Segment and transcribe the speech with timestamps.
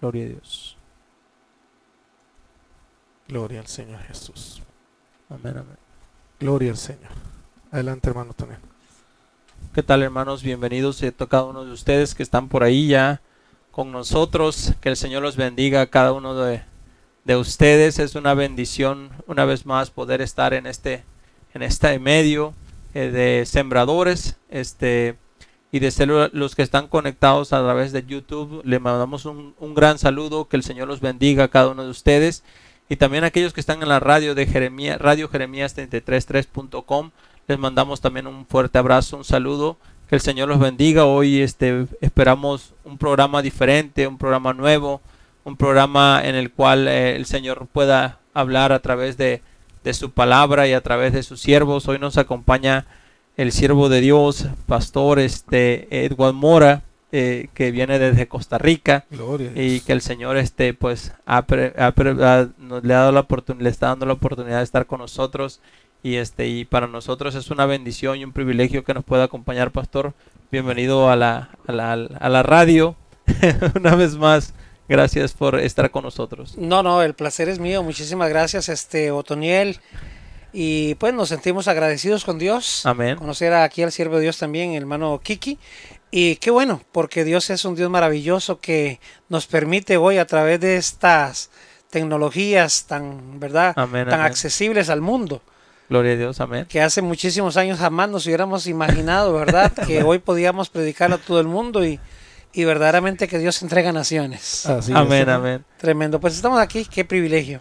[0.00, 0.76] Gloria a Dios.
[3.28, 4.62] Gloria al Señor Jesús.
[5.30, 5.76] Amén, amén.
[6.38, 7.10] Gloria al Señor.
[7.70, 8.60] Adelante, hermano también.
[9.74, 10.42] ¿Qué tal, hermanos?
[10.42, 13.20] Bienvenidos a cada uno de ustedes que están por ahí ya
[13.70, 14.74] con nosotros.
[14.80, 16.62] Que el Señor los bendiga a cada uno de,
[17.24, 17.98] de ustedes.
[17.98, 21.04] Es una bendición una vez más poder estar en este
[21.54, 22.52] en este medio
[22.92, 24.36] eh, de sembradores.
[24.50, 25.16] Este
[25.74, 28.62] y de ser los que están conectados a través de YouTube.
[28.62, 30.46] Le mandamos un, un gran saludo.
[30.48, 32.44] Que el Señor los bendiga a cada uno de ustedes
[32.88, 37.10] y también aquellos que están en la radio de Jeremías, Radio Jeremías 333.com,
[37.48, 39.76] les mandamos también un fuerte abrazo, un saludo,
[40.08, 41.06] que el Señor los bendiga.
[41.06, 45.00] Hoy este, esperamos un programa diferente, un programa nuevo,
[45.42, 49.42] un programa en el cual eh, el Señor pueda hablar a través de,
[49.82, 51.88] de su palabra y a través de sus siervos.
[51.88, 52.86] Hoy nos acompaña
[53.36, 56.82] el siervo de Dios, pastor este, Edward Mora.
[57.16, 59.04] Eh, que viene desde Costa Rica.
[59.54, 61.92] Y que el Señor este pues ha, le ha
[62.98, 65.60] dado la oportunidad le está dando la oportunidad de estar con nosotros.
[66.02, 69.70] Y este y para nosotros es una bendición y un privilegio que nos pueda acompañar
[69.70, 70.12] pastor.
[70.50, 72.96] Bienvenido a la, a la, a la radio.
[73.76, 74.52] Una vez más
[74.88, 76.58] gracias por estar con nosotros.
[76.58, 77.84] No no el placer es mío.
[77.84, 79.78] Muchísimas gracias este Otoniel
[80.56, 82.86] y pues nos sentimos agradecidos con Dios.
[82.86, 83.16] Amén.
[83.16, 85.58] Conocer aquí al siervo de Dios también, el hermano Kiki.
[86.12, 90.60] Y qué bueno, porque Dios es un Dios maravilloso que nos permite hoy a través
[90.60, 91.50] de estas
[91.90, 93.74] tecnologías tan, ¿verdad?
[93.74, 95.42] tan accesibles al mundo.
[95.90, 96.66] Gloria a Dios, amén.
[96.66, 99.72] Que hace muchísimos años jamás nos hubiéramos imaginado, ¿verdad?
[99.88, 101.98] que hoy podíamos predicar a todo el mundo y,
[102.52, 104.66] y verdaderamente que Dios entrega naciones.
[104.66, 105.64] amén, amén.
[105.78, 106.20] Tremendo.
[106.20, 107.60] Pues estamos aquí, qué privilegio.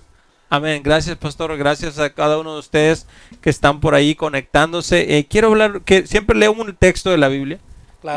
[0.54, 0.84] Amén.
[0.84, 1.58] Gracias, pastor.
[1.58, 3.08] Gracias a cada uno de ustedes
[3.42, 5.18] que están por ahí conectándose.
[5.18, 7.60] Eh, quiero hablar, que siempre leo un texto de la Biblia.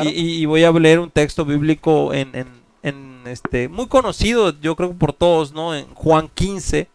[0.03, 2.47] Y, voy a leer un texto bíblico en,
[2.83, 5.75] en, este muy conocido, yo creo por todos, ¿no?
[5.75, 6.89] En Juan 15.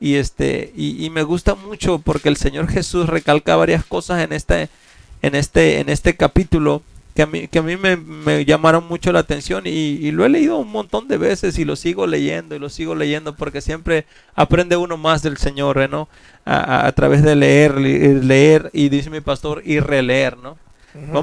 [0.00, 4.68] Y este y, me gusta mucho porque el Señor Jesús recalca varias cosas en este
[5.22, 6.82] en este en este capítulo
[7.16, 10.58] que a mí, que a mí me, llamaron mucho la atención y, lo he leído
[10.58, 14.04] un montón de veces y lo sigo leyendo y lo sigo leyendo porque siempre
[14.34, 15.88] aprende uno más del Señor, ¿eh?
[15.88, 16.10] ¿no?
[16.44, 20.58] A, través de leer, leer y dice mi pastor y releer, ¿no?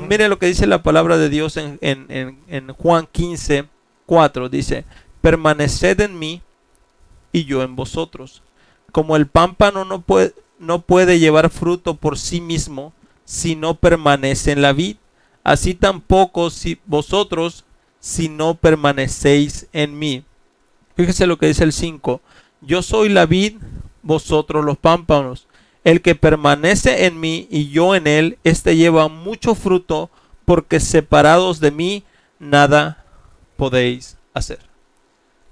[0.02, 3.66] mire lo que dice la palabra de Dios en, en, Juan 15,
[4.06, 4.50] 4.
[4.50, 4.86] Dice,
[5.22, 6.42] permaneced en mí
[7.32, 8.42] y yo en vosotros.
[8.92, 12.94] Como el pámpano no puede, no puede llevar fruto por sí mismo
[13.26, 14.98] si no permanece en la vid,
[15.44, 17.66] así tampoco si vosotros
[18.00, 20.24] si no permanecéis en mí.
[20.96, 22.22] Fíjese lo que dice el 5.
[22.62, 23.58] Yo soy la vid,
[24.02, 25.48] vosotros los pámpanos.
[25.84, 30.10] El que permanece en mí y yo en él, éste lleva mucho fruto,
[30.46, 32.04] porque separados de mí
[32.40, 33.06] nada
[33.58, 34.60] podéis hacer.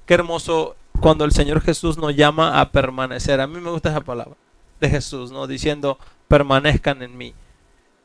[0.05, 3.39] Qué hermoso cuando el Señor Jesús nos llama a permanecer.
[3.41, 4.35] A mí me gusta esa palabra
[4.79, 5.47] de Jesús, ¿no?
[5.47, 5.97] Diciendo,
[6.27, 7.33] permanezcan en mí.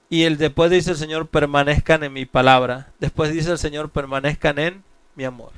[0.09, 2.93] Y el después dice el Señor, permanezcan en mi palabra.
[3.01, 4.85] Después dice el Señor, permanezcan en
[5.17, 5.51] mi amor.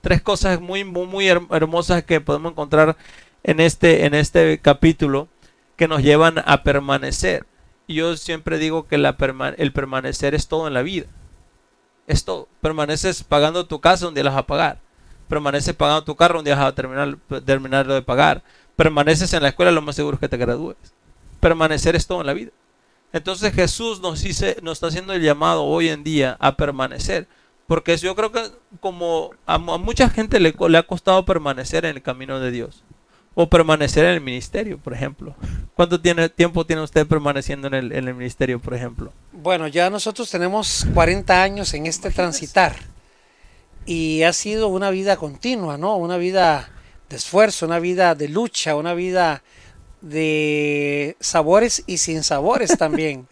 [0.00, 2.96] Tres cosas muy, muy, hermosas que podemos encontrar
[3.42, 5.28] en este, en este capítulo
[5.76, 7.46] que nos llevan a permanecer.
[7.86, 9.16] Y yo siempre digo que la
[9.56, 11.06] el permanecer es todo en la vida.
[12.06, 12.48] Es todo.
[12.60, 14.78] Permaneces pagando tu casa, un día la vas a pagar.
[15.28, 18.42] Permaneces pagando tu carro, un día vas a terminar, terminar de pagar.
[18.76, 20.76] Permaneces en la escuela, lo más seguro es que te gradúes.
[21.40, 22.50] Permanecer es todo en la vida.
[23.14, 27.28] Entonces Jesús nos, dice, nos está haciendo el llamado hoy en día a permanecer.
[27.68, 28.42] Porque yo creo que
[28.80, 32.82] como a, mucha gente le, le ha costado permanecer en el camino de Dios
[33.34, 35.36] o permanecer en el ministerio, por ejemplo.
[35.76, 39.12] ¿Cuánto tiene, tiempo tiene usted permaneciendo en el, en el, ministerio, por ejemplo?
[39.30, 42.74] Bueno, ya nosotros tenemos 40 años en este transitar
[43.86, 45.96] y ha sido una vida continua, ¿no?
[45.96, 46.68] Una vida
[47.08, 49.44] de esfuerzo, una vida de lucha, una vida
[50.04, 53.26] de sabores y sin sabores también.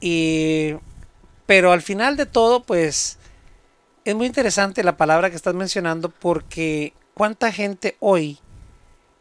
[0.00, 0.74] y,
[1.46, 3.18] pero al final de todo, pues
[4.04, 8.38] es muy interesante la palabra que estás mencionando porque cuánta gente hoy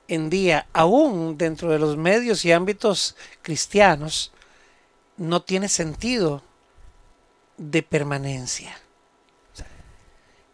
[0.07, 4.31] en día, aún dentro de los medios y ámbitos cristianos,
[5.17, 6.43] no tiene sentido
[7.57, 8.77] de permanencia.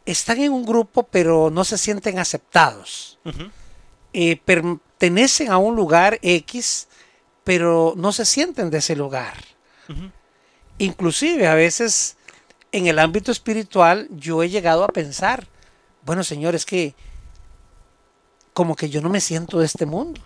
[0.06, 3.20] Están en un grupo pero no se sienten aceptados
[4.98, 6.88] pertenecen a un lugar X,
[7.44, 9.36] pero no se sienten de ese lugar.
[10.80, 12.18] Inclusive a veces
[12.72, 15.48] en el ámbito espiritual yo he llegado a pensar,
[16.04, 16.96] bueno Señor, es que
[18.54, 20.20] como que yo no me siento de este mundo,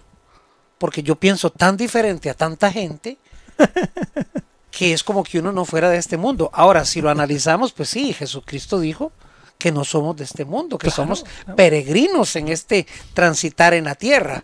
[0.77, 3.17] porque yo pienso tan diferente a tanta gente
[4.71, 6.49] que es como que uno no fuera de este mundo.
[6.53, 9.11] Ahora, si lo analizamos, pues sí, Jesucristo dijo
[9.61, 11.23] que no somos de este mundo, que somos
[11.55, 14.41] peregrinos en este transitar en la tierra.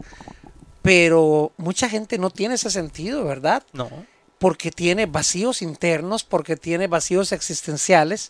[0.83, 3.63] Pero mucha gente no tiene ese sentido, ¿verdad?
[3.73, 3.89] No.
[4.37, 8.29] Porque tiene vacíos internos, porque tiene vacíos existenciales.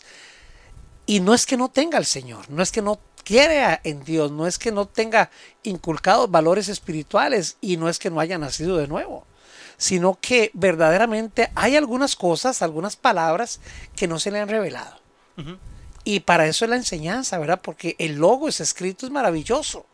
[1.04, 4.32] Y no es que no tenga al Señor, no es que no quiere en Dios,
[4.32, 5.30] no es que no tenga
[5.64, 9.26] inculcados valores espirituales y no es que no haya nacido de nuevo
[9.80, 13.60] sino que verdaderamente hay algunas cosas, algunas palabras
[13.94, 14.98] que no se le han revelado.
[16.08, 17.60] Y para eso es la enseñanza, ¿verdad?
[17.62, 19.84] Porque el logo es escrito es maravilloso,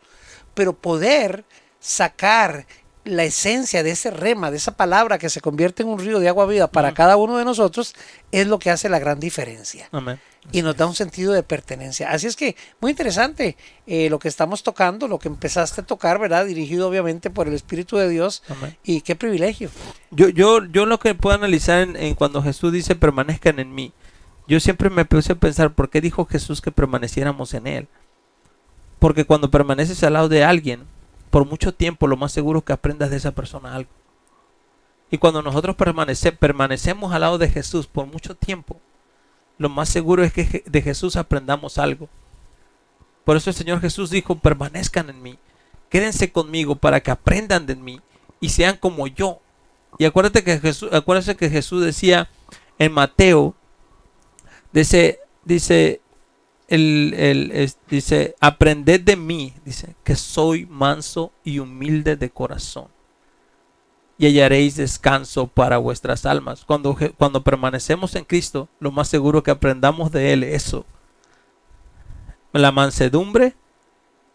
[0.53, 1.43] pero poder
[1.81, 2.65] sacar
[3.03, 6.29] la esencia de ese rema, de esa palabra que se convierte en un río de
[6.29, 7.95] agua viva para cada uno de nosotros,
[8.31, 9.89] es lo que hace la gran diferencia.
[10.53, 12.09] Y nos da un sentido de pertenencia.
[12.09, 16.17] Así es que, muy interesante eh, lo que estamos tocando, lo que empezaste a tocar,
[16.17, 16.45] ¿verdad?
[16.45, 18.41] Dirigido obviamente por el Espíritu de Dios.
[18.85, 19.69] Y qué privilegio.
[20.11, 23.91] Yo, yo, yo lo que puedo analizar en, cuando Jesús dice permanezcan en mí,
[24.47, 27.87] yo siempre me puse a pensar, ¿por qué dijo Jesús que permaneciéramos en Él?
[28.99, 30.83] Porque cuando permaneces al lado de alguien,
[31.29, 33.89] por mucho tiempo, lo más seguro es que aprendas de esa persona algo.
[35.11, 38.79] Y cuando nosotros permanece, permanecemos al lado de Jesús por mucho tiempo,
[39.57, 42.09] lo más seguro es que de Jesús aprendamos algo.
[43.23, 45.39] Por eso el Señor Jesús dijo, permanezcan en mí,
[45.89, 48.01] quédense conmigo para que aprendan de mí
[48.39, 49.39] y sean como yo.
[49.97, 52.29] Y acuérdate que Jesús, acuérdate que Jesús decía
[52.77, 53.55] en Mateo,
[54.75, 56.01] dice, dice,
[57.89, 62.87] dice, aprended de mí, dice, que soy manso y humilde de corazón.
[64.17, 66.63] Y hallaréis descanso para vuestras almas.
[66.65, 70.85] Cuando, cuando permanecemos en Cristo, lo más seguro que aprendamos de Él es eso.
[72.53, 73.55] La mansedumbre,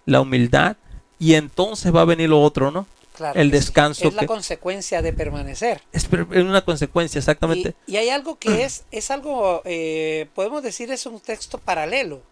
[0.05, 0.77] la humildad,
[1.19, 2.87] y entonces va a venir lo otro, ¿no?
[3.35, 4.09] El descanso.
[4.09, 5.83] Es la consecuencia de permanecer.
[5.93, 7.75] Es una consecuencia, exactamente.
[7.87, 12.23] Y, hay algo que es, es algo, eh, podemos decir, es un texto paralelo,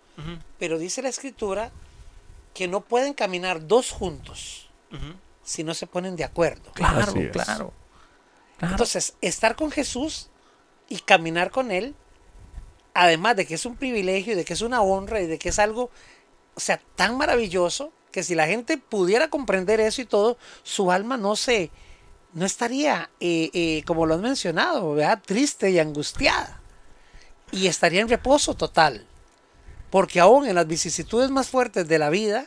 [0.58, 1.70] pero dice la escritura
[2.55, 4.69] que no pueden caminar dos juntos
[5.44, 6.70] si no se ponen de acuerdo.
[6.73, 7.73] Claro, claro,
[8.61, 10.29] Entonces, estar con Jesús
[10.88, 11.94] y caminar con Él,
[12.93, 15.49] además de que es un privilegio y de que es una honra y de que
[15.49, 15.90] es algo,
[16.55, 21.16] o sea, tan maravilloso, que si la gente pudiera comprender eso y todo, su alma
[21.16, 21.70] no se,
[22.32, 25.22] no estaría, eh, eh, como lo han mencionado, ¿verdad?
[25.25, 26.60] triste y angustiada.
[27.50, 29.06] Y estaría en reposo total.
[29.90, 32.46] Porque aún en las vicisitudes más fuertes de la vida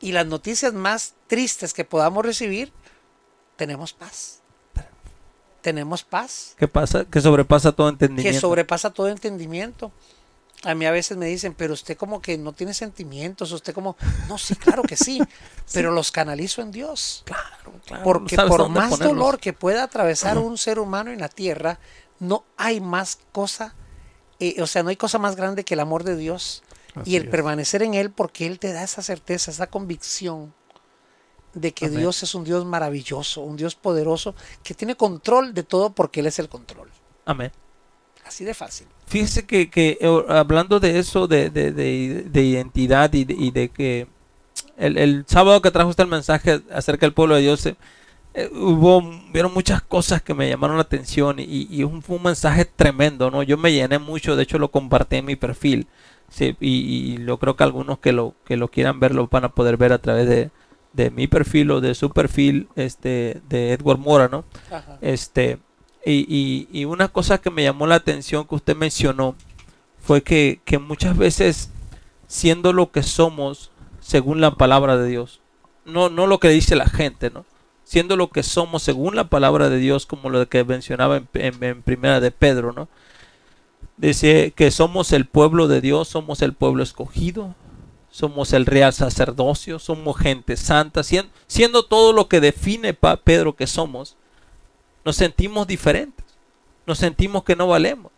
[0.00, 2.72] y las noticias más tristes que podamos recibir,
[3.56, 4.40] tenemos paz.
[5.60, 6.54] Tenemos paz.
[6.56, 7.04] ¿Qué pasa?
[7.04, 8.34] Que sobrepasa todo entendimiento.
[8.34, 9.92] Que sobrepasa todo entendimiento.
[10.64, 13.96] A mí a veces me dicen, pero usted como que no tiene sentimientos, usted como,
[14.28, 15.20] no, sí, claro que sí,
[15.72, 17.22] pero los canalizo en Dios.
[17.24, 18.02] Claro, claro.
[18.02, 21.78] Porque por más dolor que pueda atravesar un ser humano en la tierra,
[22.18, 23.74] no hay más cosa,
[24.40, 26.64] eh, o sea, no hay cosa más grande que el amor de Dios
[27.04, 30.54] y el permanecer en Él porque Él te da esa certeza, esa convicción
[31.54, 35.90] de que Dios es un Dios maravilloso, un Dios poderoso, que tiene control de todo
[35.90, 36.90] porque Él es el control.
[37.24, 37.52] Amén.
[38.24, 38.88] Así de fácil.
[39.08, 39.70] Fíjese que,
[40.00, 41.50] eh, hablando de eso, de,
[42.34, 44.06] identidad y, de, que
[44.76, 47.76] el, sábado que trajo usted el mensaje acerca del pueblo de Dios, eh,
[48.34, 49.02] eh, hubo,
[49.32, 53.42] vieron muchas cosas que me llamaron la atención y, fue un mensaje tremendo, ¿no?
[53.42, 55.86] Yo me llené mucho, de hecho lo compartí en mi perfil.
[56.28, 59.54] Sí, y, lo creo que algunos que lo, que lo quieran ver lo van a
[59.54, 60.50] poder ver a través de,
[60.92, 64.44] de mi perfil o de su perfil este de Edward Mora, ¿no?
[65.00, 65.58] Este
[66.04, 69.34] y, una cosa que me llamó la atención que usted mencionó
[70.00, 71.70] fue que, muchas veces,
[72.26, 75.40] siendo lo que somos, según la palabra de Dios,
[75.84, 77.44] no, no lo que dice la gente, ¿no?
[77.84, 82.20] Siendo lo que somos según la palabra de Dios, como lo que mencionaba en, primera
[82.20, 82.88] de Pedro, ¿no?
[83.96, 87.54] Dice que somos el pueblo de Dios, somos el pueblo escogido,
[88.10, 93.66] somos el real sacerdocio, somos gente santa, siendo, siendo todo lo que define Pedro que
[93.66, 94.16] somos,
[95.08, 96.22] nos sentimos diferentes,
[96.86, 98.12] nos sentimos que no valemos.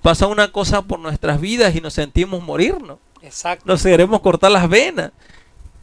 [0.00, 2.96] Pasa una cosa por nuestras vidas y nos sentimos morirnos.
[3.20, 3.66] Exacto.
[3.66, 5.12] Nos queremos cortar las venas.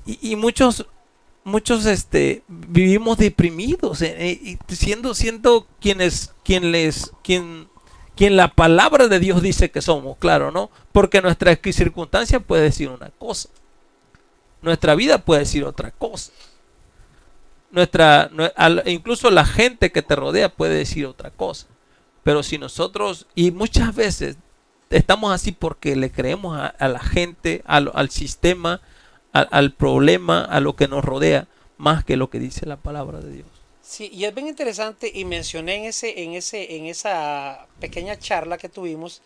[0.04, 0.88] Y, muchos,
[1.44, 7.68] muchos este, vivimos deprimidos, eh, eh, siendo, siendo quienes, quien les, quien,
[8.16, 10.72] quien la palabra de Dios dice que somos, claro, ¿no?
[10.92, 13.48] Porque nuestra circunstancia puede decir una cosa.
[14.64, 16.32] Nuestra vida puede decir otra cosa
[17.72, 18.30] nuestra,
[18.86, 21.68] incluso la gente que te rodea puede decir otra cosa.
[22.24, 24.38] Pero si nosotros, y muchas veces
[24.90, 28.82] estamos así porque le creemos a, la gente, al, sistema,
[29.32, 31.48] al problema, a lo que nos rodea,
[31.78, 33.48] más que lo que dice la palabra de Dios.
[33.82, 38.58] Sí, y es bien interesante y mencioné en ese, en ese, en esa pequeña charla
[38.58, 39.22] que tuvimos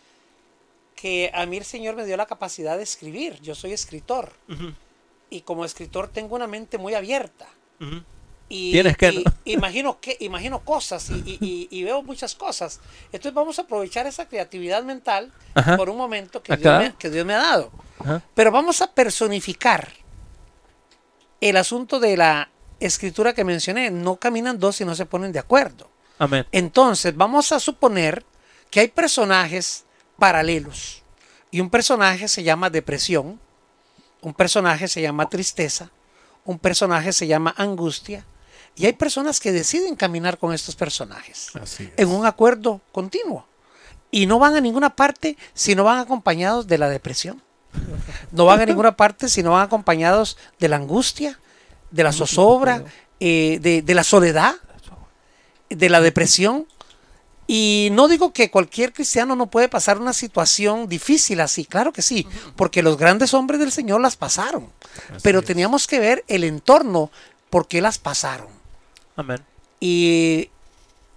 [0.96, 3.38] que a mí el Señor me dio la capacidad de escribir.
[3.42, 4.32] Yo soy escritor.
[5.28, 7.46] Y como escritor tengo una mente muy abierta.
[8.48, 9.24] Y, Tienes que.
[9.44, 12.80] imagino, que, imagino cosas y, veo muchas cosas.
[13.06, 15.32] Entonces vamos a aprovechar esa creatividad mental
[15.76, 17.70] por un momento que, Dios, me, ha dado.
[18.34, 19.92] Pero vamos a personificar
[21.40, 23.90] el asunto de la escritura que mencioné.
[23.90, 25.90] No caminan dos si no se ponen de acuerdo.
[26.18, 26.46] Amén.
[26.52, 28.24] Entonces vamos a suponer
[28.70, 29.84] que hay personajes
[30.18, 31.02] paralelos.
[31.50, 33.40] Y un personaje se llama depresión,
[34.20, 35.90] un personaje se llama tristeza,
[36.44, 38.24] un personaje se llama angustia,
[38.76, 41.50] y hay personas que deciden caminar con estos personajes
[41.96, 43.46] en un acuerdo continuo.
[44.10, 47.42] Y no van a ninguna parte si no van acompañados de la depresión.
[48.32, 51.40] No van a ninguna parte si no van acompañados de la angustia,
[51.90, 52.84] de la zozobra,
[53.18, 54.54] eh, de, de la soledad,
[55.70, 56.66] de la depresión.
[57.46, 62.02] Y no digo que cualquier cristiano no puede pasar una situación difícil así, claro que
[62.02, 64.68] sí, porque los grandes hombres del Señor las pasaron,
[65.22, 67.10] pero teníamos que ver el entorno
[67.48, 68.55] por qué las pasaron.
[69.16, 69.40] Amén.
[69.80, 70.50] Y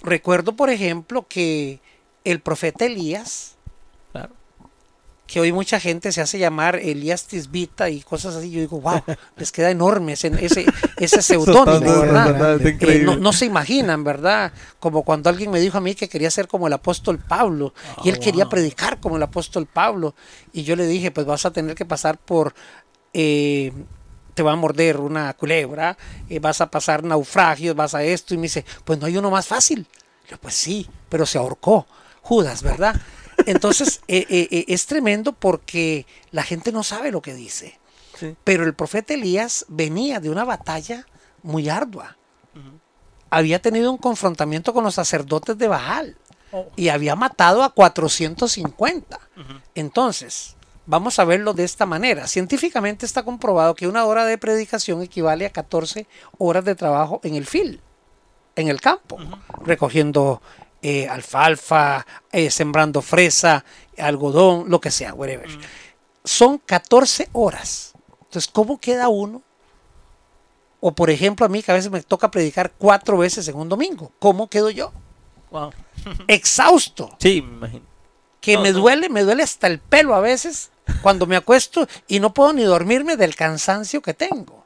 [0.01, 1.79] recuerdo, por ejemplo, que
[2.23, 3.55] el profeta Elías,
[5.29, 9.03] que hoy mucha gente se hace llamar Elías Tisbita y cosas así, yo digo, wow,
[9.37, 10.31] les queda enorme ese,
[10.97, 12.59] ese, seudónimo, ¿verdad?
[12.65, 14.51] Eh, no, se imaginan, ¿verdad?
[14.79, 18.09] Como cuando alguien me dijo a mí que quería ser como el apóstol Pablo y
[18.09, 20.15] él ah, quería predicar como el apóstol Pablo
[20.51, 22.55] y yo le dije, pues vas a tener que pasar por...
[23.13, 23.71] Eh,
[24.33, 25.97] te va a morder una culebra,
[26.29, 29.31] eh, vas a pasar naufragios, vas a esto, y me dice, pues no hay uno
[29.31, 29.87] más fácil.
[30.29, 31.87] Yo, pues sí, pero se ahorcó.
[32.21, 32.95] Judas, ¿verdad?
[33.45, 37.79] Entonces eh, eh, es tremendo porque la gente no sabe lo que dice.
[38.43, 41.05] Pero el profeta Elías venía de una batalla
[41.41, 42.17] muy ardua.
[43.29, 46.17] Había tenido un confrontamiento con los sacerdotes de Baal
[46.51, 46.67] oh.
[46.75, 49.19] y había matado a 450.
[49.73, 50.57] Entonces,
[50.89, 52.25] Vamos a verlo de esta manera.
[52.25, 56.07] Científicamente está comprobado que una hora de predicación equivale a 14
[56.39, 57.79] horas de trabajo en el field,
[58.55, 59.19] en el campo,
[59.63, 60.41] recogiendo
[60.81, 63.63] eh, alfalfa, eh, sembrando fresa,
[63.99, 65.47] algodón, lo que sea, whatever.
[66.23, 67.93] Son 14 horas.
[68.23, 69.43] Entonces, ¿cómo queda uno?
[70.79, 73.69] O por ejemplo, a mí que a veces me toca predicar cuatro veces en un
[73.69, 74.11] domingo.
[74.17, 74.91] ¿Cómo quedo yo?
[76.27, 77.15] Exhausto.
[77.19, 77.85] Sí, me imagino.
[78.41, 82.33] Que me duele, me duele hasta el pelo a veces cuando me acuesto y no
[82.33, 84.65] puedo ni dormirme del cansancio que tengo.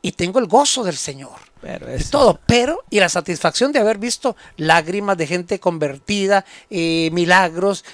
[0.00, 1.38] Y tengo el gozo del Señor.
[1.62, 7.84] y todo, pero y la satisfacción de haber visto lágrimas de gente convertida, eh, milagros,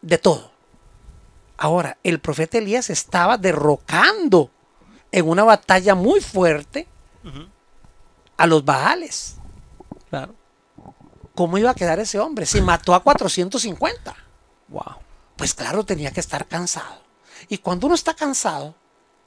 [0.00, 0.52] de todo.
[1.56, 4.50] Ahora, el profeta Elías estaba derrocando
[5.10, 6.86] en una batalla muy fuerte
[8.36, 9.36] a los Baales.
[10.10, 10.34] Claro.
[11.34, 14.14] ¿Cómo iba a quedar ese hombre si mató a 450?
[14.68, 15.07] Wow
[15.38, 17.00] pues claro, tenía que estar cansado.
[17.48, 18.74] Y cuando uno está cansado,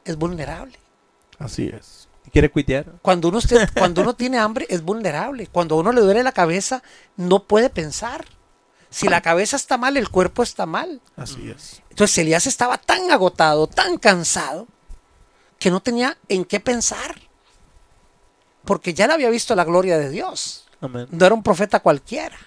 [0.04, 0.78] es vulnerable.
[1.40, 2.10] Así es.
[2.32, 2.86] ¿Quiere cuitear?
[3.02, 3.40] Cuando uno,
[3.78, 5.48] cuando uno tiene hambre, es vulnerable.
[5.48, 6.84] Cuando a uno le duele la cabeza,
[7.16, 8.26] no puede pensar.
[8.90, 11.00] Si la cabeza está mal, el cuerpo está mal.
[11.16, 11.82] Así es.
[11.90, 14.68] Entonces Elías estaba tan agotado, tan cansado,
[15.60, 17.16] que no tenía en qué pensar.
[18.66, 20.68] Porque ya le había visto la gloria de Dios.
[20.82, 22.38] No era un profeta cualquiera.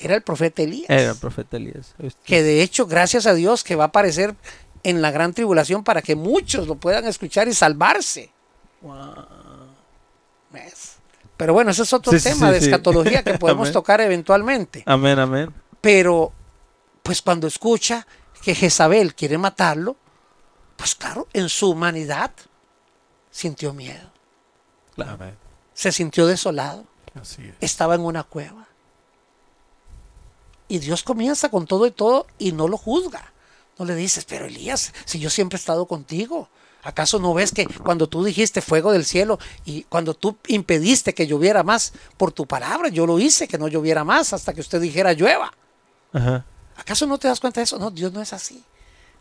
[0.00, 0.88] Era el profeta Elías.
[0.90, 1.94] Era el profeta Elías.
[2.24, 4.34] Que de hecho, gracias a Dios, que va a aparecer
[4.82, 8.30] en la gran tribulación para que muchos lo puedan escuchar y salvarse.
[11.36, 14.82] Pero bueno, ese es otro tema de escatología que podemos tocar eventualmente.
[14.86, 15.54] Amén, amén.
[15.80, 16.32] Pero,
[17.02, 18.06] pues cuando escucha
[18.42, 19.96] que Jezabel quiere matarlo,
[20.76, 22.32] pues claro, en su humanidad
[23.30, 24.10] sintió miedo.
[25.74, 26.86] Se sintió desolado.
[27.60, 28.67] Estaba en una cueva.
[30.68, 33.32] Y Dios comienza con todo y todo y no lo juzga.
[33.78, 36.48] No le dices, pero Elías, si yo siempre he estado contigo,
[36.82, 41.26] ¿acaso no ves que cuando tú dijiste fuego del cielo y cuando tú impediste que
[41.26, 44.80] lloviera más por tu palabra, yo lo hice que no lloviera más hasta que usted
[44.80, 45.52] dijera llueva?
[46.76, 47.78] ¿Acaso no te das cuenta de eso?
[47.78, 48.62] No, Dios no es así.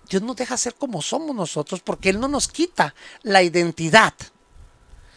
[0.09, 4.13] Dios nos deja ser como somos nosotros porque Él no nos quita la identidad,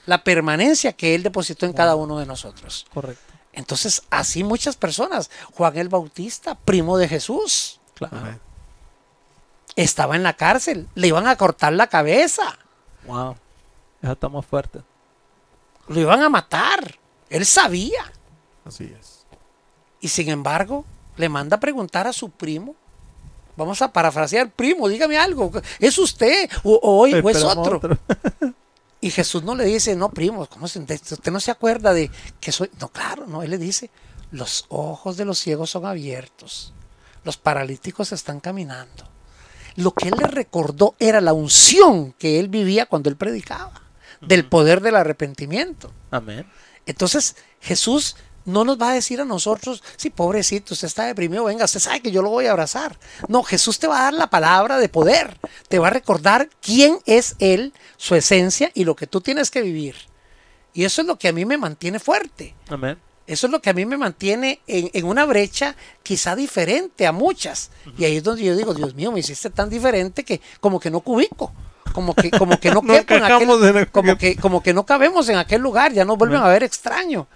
[0.06, 2.86] la permanencia que Él depositó en cada uno de nosotros.
[2.92, 3.29] Correcto.
[3.52, 5.30] Entonces, así muchas personas.
[5.54, 7.80] Juan el Bautista, primo de Jesús.
[9.76, 10.88] Estaba en la cárcel.
[10.94, 12.58] Le iban a cortar la cabeza.
[13.06, 13.36] Wow.
[14.02, 14.80] Eso está más fuerte.
[15.88, 16.98] Lo iban a matar.
[17.28, 18.12] Él sabía.
[18.64, 19.26] Así es.
[20.00, 20.84] Y sin embargo,
[21.16, 22.74] le manda a preguntar a su primo.
[23.56, 25.52] Vamos a parafrasear, primo, dígame algo.
[25.78, 27.80] ¿Es usted o, hoy o es otro?
[29.00, 32.52] Y Jesús no le dice, no, primo, ¿cómo se, usted no se acuerda de que
[32.52, 32.70] soy?
[32.80, 33.90] No, claro, no, él le dice,
[34.30, 36.74] los ojos de los ciegos son abiertos,
[37.24, 39.08] los paralíticos están caminando.
[39.76, 43.82] Lo que él le recordó era la unción que él vivía cuando él predicaba,
[44.20, 45.90] del poder del arrepentimiento.
[46.10, 46.46] Amén.
[46.84, 51.64] Entonces Jesús no nos va a decir a nosotros, sí, pobrecito, usted está deprimido, venga,
[51.64, 52.98] usted sabe que yo lo voy a abrazar.
[53.28, 56.98] No, Jesús te va a dar la palabra de poder, te va a recordar quién
[57.06, 59.96] es Él, su esencia y lo que tú tienes que vivir.
[60.72, 62.54] Y eso es lo que a mí me mantiene fuerte.
[62.68, 62.98] Amén.
[63.26, 67.70] Eso es lo que a mí me mantiene en, una brecha quizá diferente a muchas.
[67.96, 70.90] Y ahí es donde yo digo, Dios mío, me hiciste tan diferente que como que
[70.90, 71.52] no cubico
[71.92, 72.82] como que, como que no,
[73.92, 77.26] como que, como que no cabemos en aquel lugar, ya nos vuelven a ver extraño.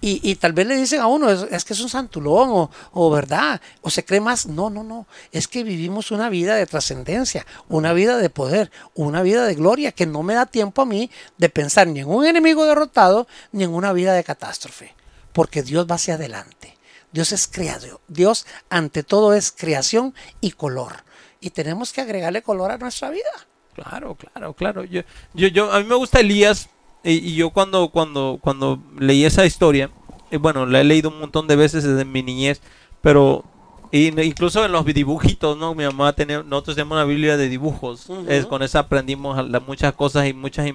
[0.00, 3.60] Y, tal vez le dicen a uno, es, que es un santulón, o, o, verdad,
[3.80, 4.46] o se cree más.
[4.46, 5.06] No, no, no.
[5.30, 9.92] Es que vivimos una vida de trascendencia, una vida de poder, una vida de gloria
[9.92, 13.64] que no me da tiempo a mí de pensar ni en un enemigo derrotado, ni
[13.64, 14.94] en una vida de catástrofe.
[15.32, 16.76] Porque Dios va hacia adelante.
[17.12, 18.00] Dios es creado.
[18.08, 21.04] Dios ante todo es creación y color.
[21.40, 23.30] Y tenemos que agregarle color a nuestra vida.
[23.74, 24.84] Claro, claro, claro.
[24.84, 25.02] Yo,
[25.34, 26.68] yo, yo, a mí me gusta Elías
[27.04, 29.90] y, yo cuando, cuando, cuando leí esa historia,
[30.30, 32.60] y bueno, la he leído un montón de veces desde mi niñez,
[33.00, 33.44] pero
[33.92, 35.74] incluso en los dibujitos, ¿no?
[35.74, 39.36] Mi mamá tenía, nosotros tenemos una Biblia de dibujos, es, con esa aprendimos
[39.66, 40.66] muchas cosas y muchas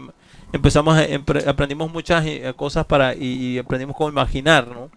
[0.54, 0.98] empezamos,
[1.48, 4.90] aprendimos muchas eh, cosas para y, aprendimos cómo imaginar, ¿no?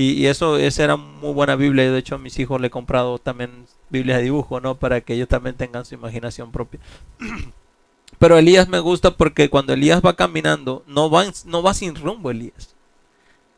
[0.00, 1.92] Y, y, eso, esa era muy buena Biblia.
[1.92, 4.76] De hecho, a mis hijos le he comprado también Biblias de dibujo, ¿no?
[4.76, 6.80] Para que ellos también tengan su imaginación propia.
[8.18, 12.30] Pero Elías me gusta porque cuando Elías va caminando, no va, no va sin rumbo
[12.30, 12.74] Elías.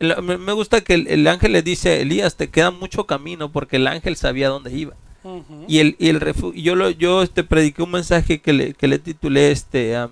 [0.01, 4.17] Me gusta que el, ángel le dice, Elías, te queda mucho camino porque el ángel
[4.17, 4.97] sabía dónde iba.
[5.69, 8.99] Y el, y el yo lo, yo este prediqué un mensaje que le, que le
[8.99, 10.11] titulé este ah,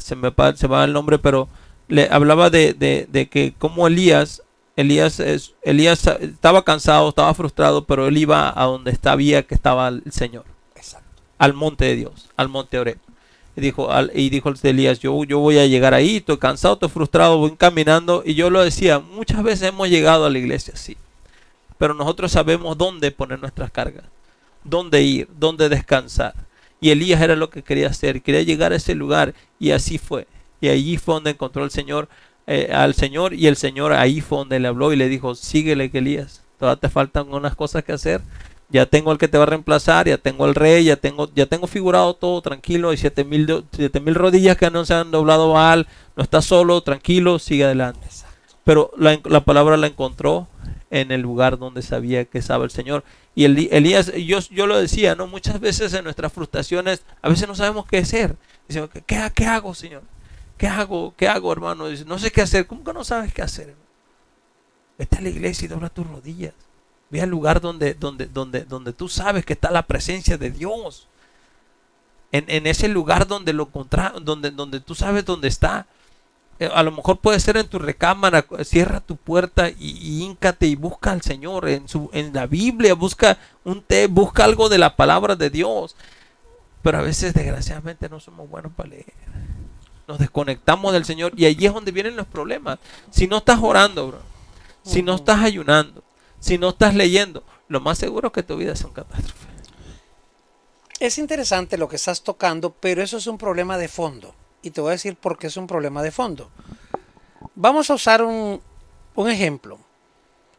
[0.00, 1.48] se me se va el nombre, pero
[1.86, 4.42] le hablaba de, de, de que como Elías
[4.78, 5.20] Elías,
[5.62, 10.44] Elías estaba cansado, estaba frustrado, pero él iba a donde sabía que estaba el Señor.
[11.36, 12.98] Al monte de Dios, al monte Oreb.
[13.56, 17.38] Y dijo, y dijo Elías, yo, yo voy a llegar ahí, estoy cansado, estoy frustrado,
[17.38, 18.22] voy caminando.
[18.24, 20.96] Y yo lo decía, muchas veces hemos llegado a la iglesia, sí.
[21.76, 24.04] Pero nosotros sabemos dónde poner nuestras cargas,
[24.62, 26.34] dónde ir, dónde descansar.
[26.80, 30.28] Y Elías era lo que quería hacer, quería llegar a ese lugar y así fue.
[30.60, 32.08] Y allí fue donde encontró el Señor
[32.50, 35.90] eh, al Señor y el Señor ahí fue donde le habló y le dijo, síguele
[35.90, 38.22] que Elías, todavía te faltan unas cosas que hacer.
[38.70, 41.44] Ya tengo el que te va a reemplazar, ya tengo el rey, ya tengo, ya
[41.44, 42.88] tengo figurado todo tranquilo.
[42.88, 45.86] Hay siete mil, siete mil rodillas que no se han doblado mal.
[46.16, 48.08] No está solo, tranquilo, sigue adelante.
[48.64, 50.48] Pero la, la, palabra la encontró
[50.90, 53.04] en el lugar donde sabía que estaba el Señor.
[53.34, 55.26] Y el, Elías, yo, yo lo decía, ¿no?
[55.26, 58.36] Muchas veces en nuestras frustraciones, a veces no sabemos qué hacer.
[58.66, 60.02] Decimos, ¿qué, qué hago, Señor?
[60.58, 61.14] ¿Qué hago?
[61.16, 61.84] ¿Qué hago, hermano?
[62.06, 62.66] No sé qué hacer.
[62.66, 63.76] ¿Cómo que no sabes qué hacer?
[64.98, 66.52] Vete a la iglesia y dobla tus rodillas.
[67.10, 71.06] Ve al lugar donde, donde, donde, donde tú sabes que está la presencia de Dios.
[72.32, 75.86] En, ese lugar donde lo contra, donde, donde tú sabes dónde está.
[76.58, 80.66] Eh, a lo mejor puede ser en tu recámara, cierra tu puerta y, y íncate
[80.66, 84.78] y busca al Señor en, su, en la Biblia, busca un té, busca algo de
[84.78, 85.94] la palabra de Dios.
[86.82, 89.14] Pero a veces desgraciadamente no somos buenos para leer
[90.08, 92.78] nos desconectamos del Señor y allí es donde vienen los problemas.
[93.10, 94.20] Si no estás orando, bro,
[94.82, 96.02] si no estás ayunando,
[96.40, 99.46] si no estás leyendo, lo más seguro es que tu vida es un catástrofe.
[100.98, 104.34] Es interesante lo que estás tocando, pero eso es un problema de fondo.
[104.62, 106.50] Y te voy a decir por qué es un problema de fondo.
[107.54, 108.62] Vamos a usar un,
[109.14, 109.78] un ejemplo.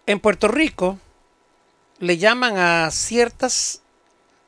[0.06, 1.00] En Puerto Rico
[1.98, 3.82] le llaman a ciertas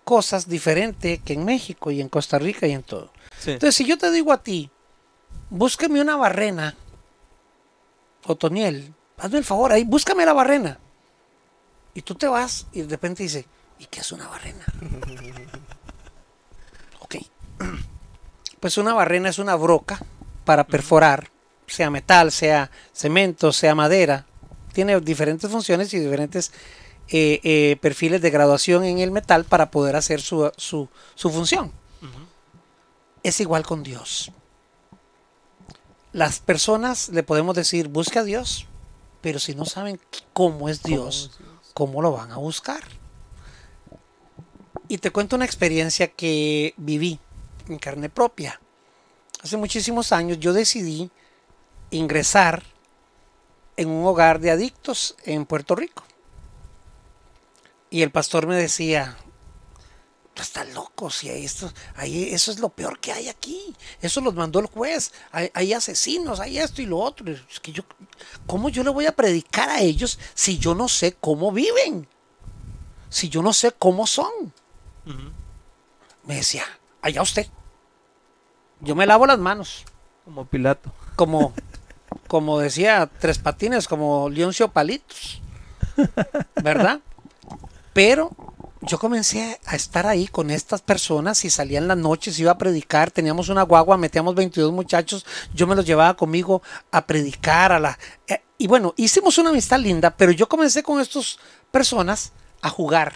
[0.03, 3.11] cosas diferentes que en México y en Costa Rica y en todo.
[3.45, 4.69] Entonces, si yo te digo a ti,
[5.51, 6.75] búsqueme una barrena.
[8.25, 10.79] Otoniel, hazme el favor ahí, búscame la barrena.
[11.93, 13.45] Y tú te vas y de repente dice,
[13.77, 14.65] ¿y qué es una barrena?
[16.99, 17.15] ok.
[18.59, 19.99] Pues una barrena es una broca
[20.45, 21.31] para perforar,
[21.65, 24.27] sea metal, sea cemento, sea madera.
[24.71, 26.51] Tiene diferentes funciones y diferentes
[27.07, 31.71] eh, eh, perfiles de graduación en el metal para poder hacer su, su, su función.
[33.23, 34.31] Es igual con Dios
[36.13, 38.67] las personas le podemos decir, busca a Dios,
[39.21, 39.99] pero si no saben
[40.33, 41.39] cómo es Dios,
[41.73, 42.83] ¿cómo lo van a buscar?
[44.87, 47.19] Y te cuento una experiencia que viví
[47.69, 48.59] en carne propia.
[49.41, 51.09] Hace muchísimos años yo decidí
[51.91, 52.63] ingresar
[53.77, 56.03] en un hogar de adictos en Puerto Rico.
[57.89, 59.17] Y el pastor me decía,
[60.33, 63.75] tú estás loco, si hay esto, ahí, eso es lo peor que hay aquí.
[64.01, 65.13] Eso los mandó el juez.
[65.31, 67.31] Hay, asesinos, hay esto y lo otro.
[67.31, 67.83] Es que yo,
[68.47, 72.07] ¿cómo yo le voy a predicar a ellos si yo no sé cómo viven?
[73.11, 74.53] si yo no sé cómo son?
[76.23, 76.63] Me decía,
[77.01, 77.45] allá usted.
[78.79, 79.83] Yo me lavo las manos.
[80.23, 80.91] Como Pilato.
[81.17, 81.53] Como,
[82.27, 85.41] como decía Tres Patines, como Leoncio Palitos.
[86.63, 87.01] ¿Verdad?
[87.93, 88.31] Pero
[88.81, 92.57] yo comencé a estar ahí con estas personas y salía en las noches, iba a
[92.57, 97.79] predicar, teníamos una guagua, metíamos 22 muchachos, yo me los llevaba conmigo a predicar, a
[97.79, 97.99] la...
[98.27, 101.37] Eh, y bueno, hicimos una amistad linda, pero yo comencé con estas
[101.71, 103.15] personas a jugar.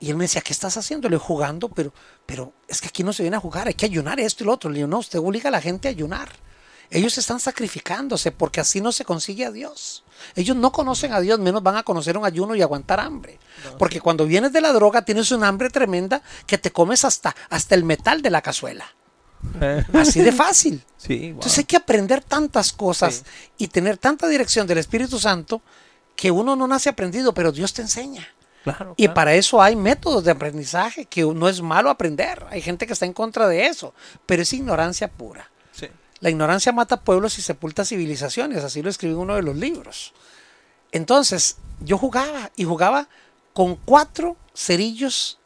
[0.00, 1.08] Y él me decía, ¿qué estás haciendo?
[1.08, 1.92] Le jugando, pero,
[2.26, 4.52] pero es que aquí no se viene a jugar, hay que ayunar esto y lo
[4.52, 4.70] otro.
[4.70, 6.30] Le digo, no, usted obliga a la gente a ayunar.
[6.90, 10.03] Ellos están sacrificándose porque así no se consigue a Dios.
[10.34, 13.38] Ellos no conocen a Dios, menos van a conocer un ayuno y aguantar hambre.
[13.78, 17.74] Porque cuando vienes de la droga tienes un hambre tremenda que te comes hasta, hasta
[17.74, 18.86] el metal de la cazuela.
[19.92, 20.82] Así de fácil.
[21.08, 23.24] Entonces hay que aprender tantas cosas
[23.58, 25.62] y tener tanta dirección del Espíritu Santo
[26.16, 28.26] que uno no nace aprendido, pero Dios te enseña.
[28.96, 32.46] y para eso hay métodos de aprendizaje que no es malo aprender.
[32.50, 33.94] Hay gente que está en contra de eso,
[34.26, 35.50] pero es ignorancia pura.
[36.24, 40.14] La ignorancia mata pueblos y sepulta civilizaciones, así lo escribí en uno de los libros.
[40.90, 43.10] Entonces, yo jugaba y jugaba
[43.52, 45.38] con cuatro cerillos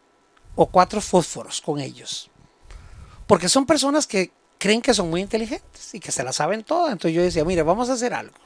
[0.55, 2.31] o cuatro fósforos con ellos.
[3.27, 6.93] Porque son personas que creen que son muy inteligentes y que se la saben todas.
[6.93, 8.39] Entonces yo decía, mire, vamos a hacer algo.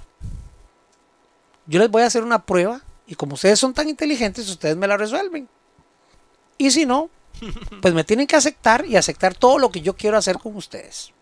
[1.66, 4.88] Yo les voy a hacer una prueba y como ustedes son tan inteligentes, ustedes me
[4.88, 5.50] la resuelven.
[6.56, 7.10] Y si no,
[7.82, 11.12] pues me tienen que aceptar y aceptar todo lo que yo quiero hacer con ustedes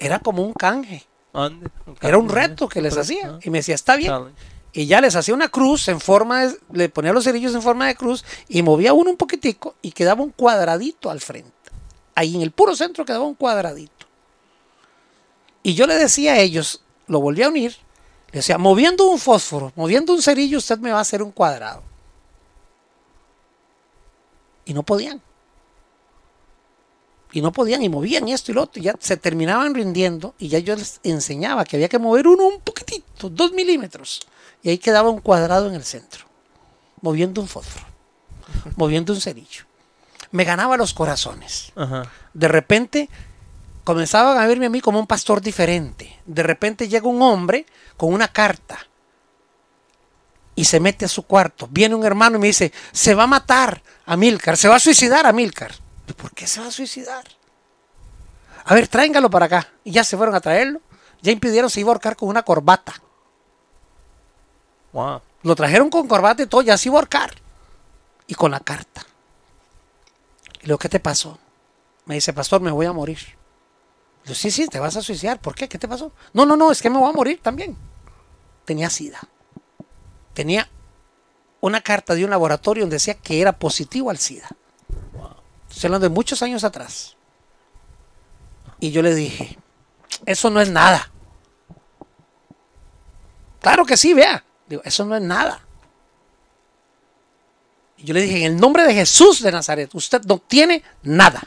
[0.00, 1.06] era como un canje.
[2.00, 3.38] Era un reto que les hacía.
[3.42, 4.12] Y me decía, está bien.
[4.72, 7.86] Y ya les hacía una cruz en forma de, le ponía los cerillos en forma
[7.86, 11.50] de cruz y movía uno un poquitico y quedaba un cuadradito al frente.
[12.14, 14.06] Ahí en el puro centro quedaba un cuadradito.
[15.62, 17.76] Y yo le decía a ellos, lo volví a unir,
[18.30, 21.82] le decía, moviendo un fósforo, moviendo un cerillo, usted me va a hacer un cuadrado.
[24.64, 25.20] Y no podían
[27.32, 30.48] y no podían y movían esto y lo otro, y ya se terminaban rindiendo y
[30.48, 34.20] ya yo les enseñaba que había que mover uno un poquitito, dos milímetros,
[34.62, 36.26] y ahí quedaba un cuadrado en el centro,
[37.00, 37.86] moviendo un fósforo,
[38.76, 39.64] moviendo un cerillo.
[40.32, 41.72] Me ganaba los corazones.
[42.34, 43.08] De repente
[43.84, 46.20] comenzaban a verme a mí como un pastor diferente.
[46.24, 47.66] De repente llega un hombre
[47.96, 48.78] con una carta
[50.54, 51.68] y se mete a su cuarto.
[51.70, 54.80] Viene un hermano y me dice, se va a matar a Milcar, se va a
[54.80, 55.72] suicidar a Milcar.
[56.14, 57.24] ¿Por qué se va a suicidar?
[58.64, 59.68] A ver, tráingalo para acá.
[59.84, 60.80] Y ya se fueron a traerlo.
[61.22, 62.94] Ya impidieron se iba a ahorcar con una corbata.
[65.42, 67.34] Lo trajeron con corbata y todo, ya se iba a ahorcar.
[68.26, 69.04] Y con la carta.
[70.62, 71.38] Y luego, ¿qué te pasó?
[72.06, 73.18] Me dice, pastor, me voy a morir.
[74.24, 75.40] Yo, sí, sí, te vas a suicidar.
[75.40, 75.68] ¿Por qué?
[75.68, 76.12] ¿Qué te pasó?
[76.32, 77.76] No, no, no, es que me voy a morir también.
[78.64, 79.20] Tenía sida.
[80.34, 80.68] Tenía
[81.60, 84.48] una carta de un laboratorio donde decía que era positivo al SIDA.
[85.70, 87.16] Estoy hablando de muchos años atrás.
[88.80, 89.58] Y yo le dije,
[90.26, 91.10] eso no es nada.
[93.60, 94.44] Claro que sí, vea.
[94.66, 95.60] Digo, eso no es nada.
[97.98, 101.46] Y yo le dije, en el nombre de Jesús de Nazaret, usted no tiene nada.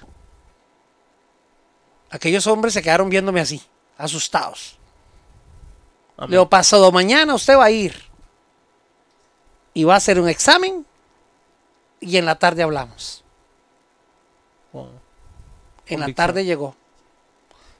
[2.11, 3.61] Aquellos hombres se quedaron viéndome así,
[3.97, 4.77] asustados.
[6.19, 8.03] Le digo, pasado mañana usted va a ir
[9.73, 10.85] y va a hacer un examen
[11.99, 13.22] y en la tarde hablamos.
[15.87, 16.75] En la tarde llegó.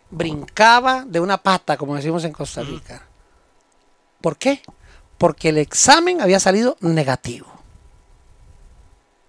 [0.10, 3.06] Brincaba de una pata, como decimos en Costa Rica.
[4.22, 4.62] ¿Por qué?
[5.18, 7.48] Porque el examen había salido negativo.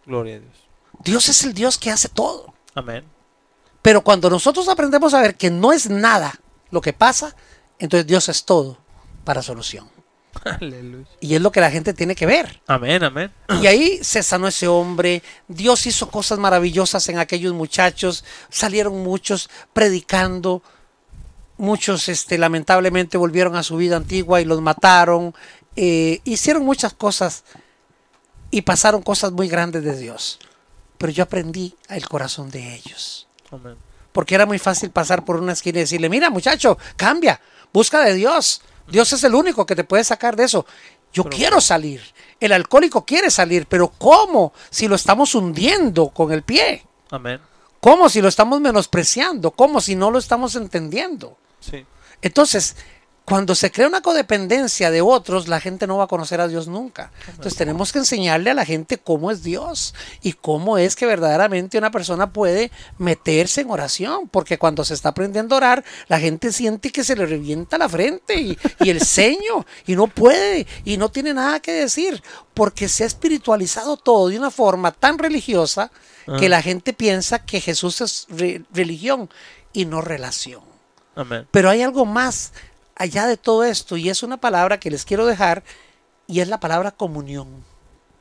[0.07, 0.65] Gloria a Dios.
[1.03, 2.55] Dios es el Dios que hace todo.
[2.75, 3.05] Amén.
[3.83, 7.37] Pero cuando nosotros aprendemos a ver que no es nada lo que pasa,
[7.79, 8.79] entonces Dios es todo
[9.25, 9.89] para solución.
[11.21, 12.61] Y es lo que la gente tiene que ver.
[12.67, 13.33] Amén, amén.
[13.63, 15.23] Y ahí se sanó ese hombre.
[15.49, 18.25] Dios hizo cosas maravillosas en aquellos muchachos.
[18.51, 20.63] Salieron muchos predicando.
[21.57, 25.35] Muchos, este, lamentablemente, volvieron a su vida antigua y los mataron.
[25.77, 27.45] Eh, hicieron muchas cosas
[28.51, 30.39] y pasaron cosas muy grandes de Dios.
[30.99, 33.29] Pero yo aprendí el corazón de ellos.
[34.13, 37.41] Porque era muy fácil pasar por una esquina y decirle, mira muchacho, cambia,
[37.73, 38.63] busca de Dios.
[38.89, 40.67] Dios es el único que te puede sacar de eso.
[41.13, 42.03] Yo quiero salir.
[42.41, 46.85] El alcohólico quiere salir, pero ¿cómo si lo estamos hundiendo con el pie?
[47.11, 47.41] Amén.
[47.81, 49.51] ¿Cómo si lo estamos menospreciando?
[49.51, 51.37] ¿Cómo si no lo estamos entendiendo?
[51.61, 51.85] Sí.
[52.23, 52.77] Entonces,
[53.25, 56.69] Cuando se crea una codependencia de otros, la gente no va a conocer a Dios
[56.69, 57.11] nunca.
[57.29, 61.79] Entonces tenemos que enseñarle a la gente cómo es Dios y cómo es que verdaderamente
[61.79, 66.53] una persona puede meterse en oración, porque cuando se está aprendiendo a orar, la gente
[66.53, 71.11] siente que se le revienta la frente y, el ceño y no puede y no
[71.11, 75.91] tiene nada que decir, porque se ha espiritualizado todo de una forma tan religiosa
[76.39, 76.51] que ah.
[76.51, 78.27] la gente piensa que Jesús es
[78.71, 79.31] religión
[79.73, 80.63] y no relación.
[81.51, 82.53] Pero hay algo más
[82.97, 85.65] allá de todo esto, y es una palabra que les quiero dejar,
[86.27, 87.65] y es la palabra comunión.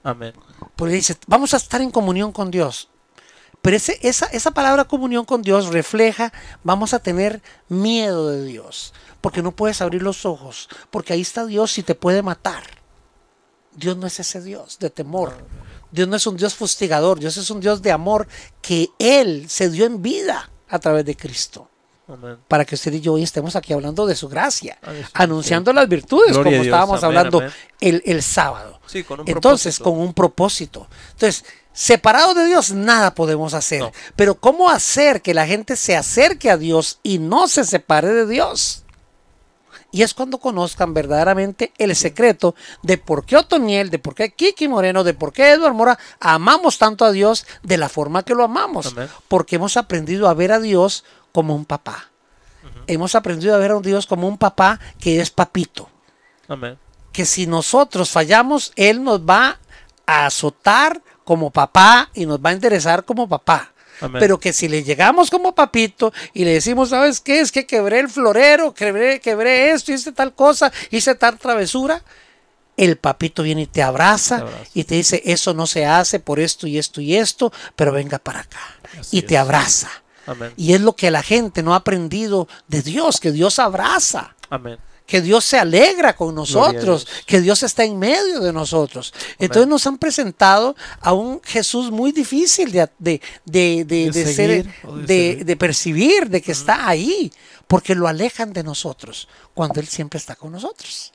[0.03, 0.33] Amén.
[0.75, 2.89] Porque dice, vamos a estar en comunión con Dios.
[3.61, 6.33] Pero ese, esa, esa palabra comunión con Dios refleja,
[6.63, 11.45] vamos a tener miedo de Dios, porque no puedes abrir los ojos, porque ahí está
[11.45, 12.63] Dios y te puede matar.
[13.75, 15.33] Dios no es ese Dios de temor.
[15.91, 18.27] Dios no es un Dios fustigador, Dios es un Dios de amor
[18.61, 21.69] que Él se dio en vida a través de Cristo.
[22.47, 24.77] Para que usted y yo hoy estemos aquí hablando de su gracia,
[25.13, 27.41] anunciando las virtudes, como estábamos hablando
[27.79, 28.79] El, sábado.
[29.25, 30.87] Entonces, con un propósito.
[31.11, 33.89] Entonces, separados de Dios, nada podemos hacer.
[34.15, 38.27] Pero, ¿cómo hacer que la gente se acerque a Dios y no se separe de
[38.27, 38.83] Dios?
[39.93, 44.67] Y es cuando conozcan verdaderamente el secreto de por qué Otoniel, de por qué Kiki
[44.67, 48.43] Moreno, de por qué Eduardo Mora amamos tanto a Dios de la forma que lo
[48.43, 48.95] amamos.
[49.27, 52.09] Porque hemos aprendido a ver a Dios como un papá.
[52.87, 55.89] Hemos aprendido a ver a un Dios como un papá que es papito.
[57.11, 59.59] Que si nosotros fallamos, Él nos va
[60.05, 63.73] a azotar como papá y nos va a interesar como papá.
[64.19, 67.39] Pero que si le llegamos como papito y le decimos, ¿sabes qué?
[67.39, 72.03] Es que quebré el florero, quebré, quebré esto, hice tal cosa, hice tal travesura.
[72.75, 76.65] El papito viene y te abraza, y te dice, eso no se hace por esto
[76.67, 78.59] y esto y esto, pero venga para acá.
[79.11, 79.89] y te abraza.
[80.55, 84.35] Y es lo que la gente no ha aprendido de Dios, que Dios abraza.
[85.05, 89.13] Que Dios se alegra con nosotros, que Dios está en medio de nosotros.
[89.37, 93.83] Entonces nos han presentado a un Jesús muy difícil de, de, de,
[95.43, 97.31] de, percibir, de que está ahí,
[97.67, 101.11] porque lo alejan de nosotros, cuando Él siempre está con nosotros.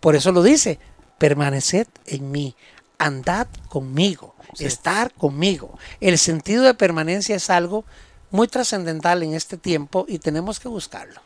[0.00, 0.80] Por eso lo dice,
[1.18, 2.56] permaneced en mí,
[2.98, 5.78] andad conmigo, estar conmigo.
[6.00, 7.84] El sentido de permanencia es algo
[8.30, 11.20] muy trascendental en este tiempo y tenemos que buscarlo.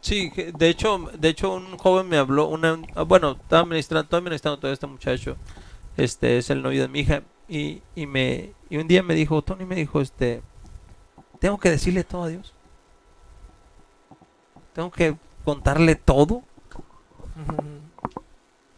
[0.00, 4.18] Sí, de hecho, de hecho un joven me habló, una, ah, bueno, estaba administrando, estaba
[4.18, 5.36] administrando todo este muchacho,
[5.96, 9.42] este es el novio de mi hija y, y me y un día me dijo,
[9.42, 10.42] Tony me dijo, este,
[11.40, 12.52] tengo que decirle todo a Dios,
[14.74, 16.42] tengo que contarle todo.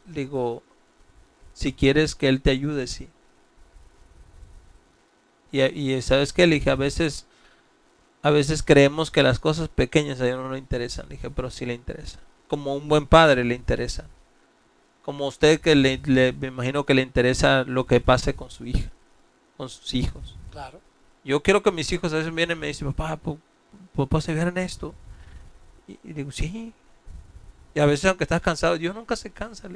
[0.06, 0.62] Digo,
[1.52, 3.08] si quieres que él te ayude, sí.
[5.52, 7.26] Y, y sabes que le dije, a veces
[8.22, 11.08] a veces creemos que las cosas pequeñas a Dios no le interesan.
[11.08, 12.18] dije, pero sí le interesa.
[12.48, 14.06] Como un buen padre le interesa.
[15.02, 15.98] Como usted que le,
[16.32, 18.90] me imagino que le interesa lo que pase con su hija,
[19.56, 20.36] con sus hijos.
[20.50, 20.80] Claro.
[21.24, 23.18] Yo quiero que mis hijos a veces vienen y me dicen, papá,
[23.94, 24.94] ¿puedo se en esto?
[25.88, 26.72] Y, digo, sí.
[27.74, 29.68] Y a veces aunque estás cansado, Dios nunca se cansa.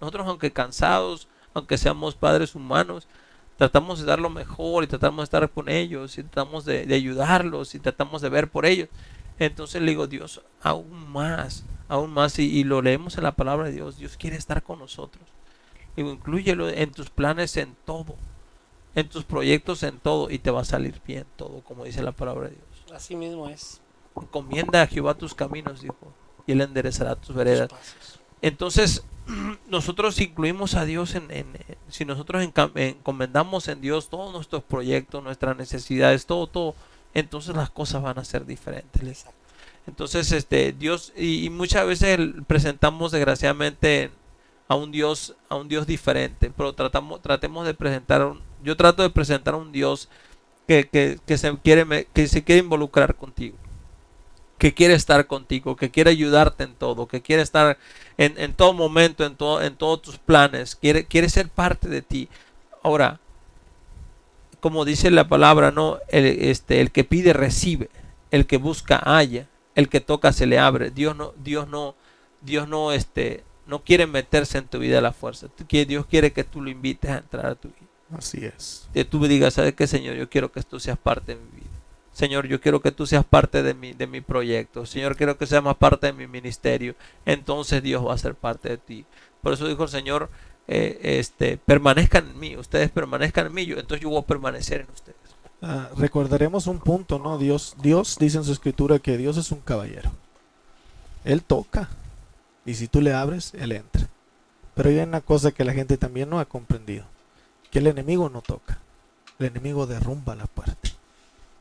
[0.00, 3.08] Nosotros aunque cansados, aunque seamos padres humanos,
[3.56, 7.74] tratamos de dar lo mejor y tratamos de estar con ellos y tratamos de, ayudarlos
[7.74, 8.88] y tratamos de ver por ellos.
[9.38, 13.72] Entonces le digo, Dios, aún más, aún más, y, lo leemos en la palabra de
[13.72, 15.24] Dios, Dios quiere estar con nosotros.
[15.96, 18.16] Digo, incluyelo en tus planes, en todo,
[18.94, 22.12] en tus proyectos, en todo, y te va a salir bien todo, como dice la
[22.12, 22.94] palabra de Dios.
[22.94, 23.80] Así mismo es.
[24.14, 25.96] Encomienda a Jehová tus caminos, dijo,
[26.46, 27.70] y él enderezará tus veredas.
[28.40, 29.04] Entonces,
[29.68, 31.46] nosotros incluimos a Dios en,
[31.88, 32.42] si nosotros
[32.74, 36.74] encomendamos en Dios todos nuestros proyectos, nuestras necesidades, todo, todo,
[37.14, 39.26] entonces las cosas van a ser diferentes.
[39.86, 44.10] Entonces, este Dios y, muchas veces presentamos desgraciadamente
[44.68, 49.10] a un Dios, a un Dios diferente, pero tratamos, tratemos de presentar, yo trato de
[49.10, 50.08] presentar a un Dios
[50.66, 53.56] que, que, que se quiere, que se quiere involucrar contigo
[54.58, 57.78] que quiere estar contigo, que quiere ayudarte en todo, que quiere estar
[58.16, 62.28] en, todo momento, en, todo, en todos tus planes, quiere, quiere ser parte de ti.
[62.82, 63.20] Ahora,
[64.60, 65.98] como dice la palabra, ¿no?
[66.08, 67.90] El, este, el que pide recibe,
[68.30, 70.90] el que busca halla, el que toca se le abre.
[70.90, 71.94] Dios no, Dios no,
[72.40, 75.48] Dios no, este, no quiere meterse en tu vida a la fuerza.
[75.68, 77.86] Dios quiere que tú lo invites a entrar a tu vida.
[78.16, 78.88] Así es.
[78.94, 80.16] Que tú digas, ¿sabes qué, Señor?
[80.16, 81.65] Yo quiero que tú seas parte de mi vida.
[82.16, 84.86] Señor, yo quiero que tú seas parte de mi, de mi proyecto.
[84.86, 86.94] Señor, quiero que seas más parte de mi ministerio.
[87.26, 89.04] Entonces Dios va a ser parte de ti.
[89.42, 90.30] Por eso dijo el Señor,
[90.66, 92.56] eh, este, permanezcan en mí.
[92.56, 93.66] Ustedes permanezcan en mí.
[93.66, 95.18] Yo, entonces yo voy a permanecer en ustedes.
[95.60, 97.36] Ah, recordaremos un punto, ¿no?
[97.36, 100.10] Dios, Dios dice en su escritura que Dios es un caballero.
[101.22, 101.90] Él toca.
[102.64, 104.08] Y si tú le abres, Él entra.
[104.74, 107.04] Pero hay una cosa que la gente también no ha comprendido.
[107.70, 108.78] Que el enemigo no toca.
[109.38, 110.95] El enemigo derrumba la puerta.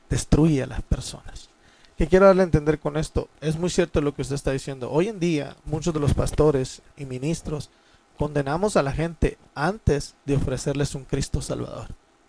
[0.10, 1.50] Destruye a las personas.
[1.98, 3.30] ¿Qué quiero darle a entender con esto?
[3.40, 4.92] Es muy cierto lo que usted está diciendo.
[4.92, 7.70] Hoy en día, muchos de los pastores y ministros
[8.18, 11.88] condenamos a la gente antes de ofrecerles un Cristo Salvador,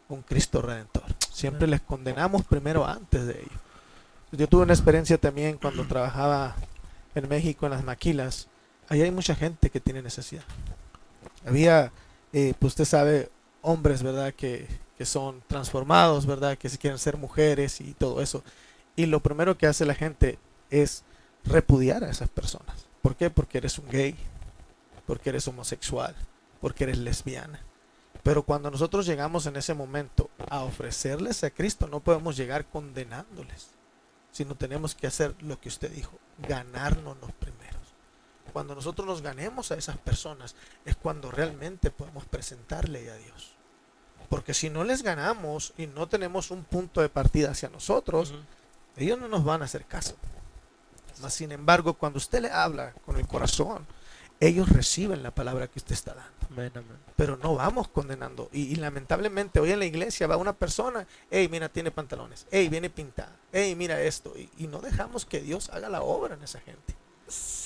[0.08, 1.04] un Cristo Redentor.
[1.32, 3.60] Siempre les condenamos primero antes de ello.
[4.32, 6.54] Yo tuve una experiencia también cuando trabajaba
[7.16, 8.48] en México en las maquilas.
[8.88, 10.44] Ahí hay mucha gente que tiene necesidad.
[11.44, 11.92] Había,
[12.32, 13.30] eh, pues usted sabe,
[13.62, 14.32] hombres, ¿verdad?
[14.32, 16.56] Que, que son transformados, ¿verdad?
[16.56, 18.42] Que se quieren ser mujeres y todo eso.
[18.96, 20.38] Y lo primero que hace la gente
[20.70, 21.04] es
[21.44, 22.86] repudiar a esas personas.
[23.02, 23.30] ¿Por qué?
[23.30, 24.16] Porque eres un gay,
[25.06, 26.14] porque eres homosexual,
[26.60, 27.60] porque eres lesbiana.
[28.22, 33.68] Pero cuando nosotros llegamos en ese momento a ofrecerles a Cristo, no podemos llegar condenándoles,
[34.32, 37.66] sino tenemos que hacer lo que usted dijo, ganarnos los primeros.
[38.52, 43.55] Cuando nosotros nos ganemos a esas personas es cuando realmente podemos presentarle a Dios.
[44.28, 48.34] Porque si no les ganamos y no tenemos un punto de partida hacia nosotros,
[48.96, 50.16] ellos no nos van a hacer caso.
[51.20, 53.86] Mas, sin embargo, cuando usted le habla con el corazón,
[54.40, 56.32] ellos reciben la palabra que usted está dando.
[57.16, 58.48] Pero no vamos condenando.
[58.52, 62.90] Y, lamentablemente hoy en la iglesia va una persona, hey, mira, tiene pantalones, hey, viene
[62.90, 64.34] pintada, hey, mira esto.
[64.58, 66.94] Y, no dejamos que Dios haga la obra en esa gente.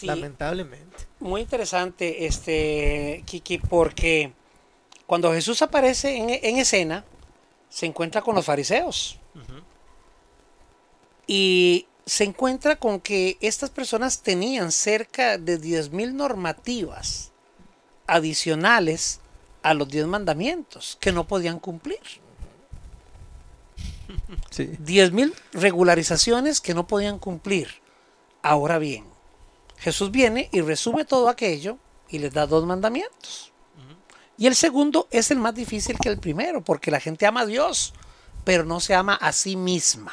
[0.03, 1.07] lamentablemente.
[1.19, 4.33] Muy interesante, este, Kiki, porque
[5.11, 7.05] cuando Jesús aparece en, escena,
[7.69, 9.19] se encuentra con los fariseos.
[11.27, 17.33] Y se encuentra con que estas personas tenían cerca de 10.000 normativas
[18.07, 19.19] adicionales
[19.65, 21.99] a los 10 mandamientos que no podían cumplir.
[24.51, 24.69] Sí.
[24.81, 27.83] 10.000 regularizaciones que no podían cumplir.
[28.43, 29.07] Ahora bien,
[29.77, 33.50] Jesús viene y resume todo aquello y les da dos mandamientos.
[34.41, 37.47] Y el segundo es el más difícil que el primero, porque la gente ama a
[37.47, 37.93] Dios,
[38.43, 40.13] pero no se ama a sí misma.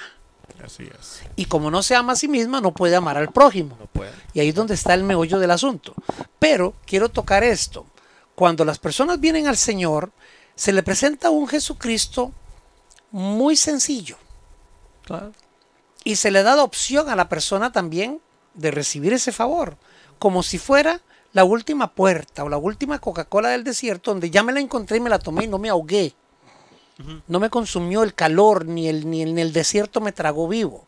[0.62, 1.22] Así es.
[1.38, 3.78] Y como no se ama a sí misma, no puede amar al prójimo.
[3.80, 4.12] No puede.
[4.34, 5.94] Y ahí es donde está el meollo del asunto.
[6.40, 7.86] Pero quiero tocar esto.
[8.36, 10.12] Cuando las personas vienen al Señor,
[10.56, 12.34] se le presenta un Jesucristo
[13.12, 14.18] muy sencillo.
[15.06, 15.32] Claro.
[16.04, 18.20] Y se le da la opción a la persona también
[18.56, 19.78] de recibir ese favor,
[20.20, 21.00] como si fuera
[21.38, 25.00] la última puerta o la última Coca-Cola del desierto, donde ya me la encontré y
[25.00, 26.16] me la tomé y no me ahogué.
[27.28, 30.88] No me consumió el calor, ni el, ni el, el desierto me tragó vivo.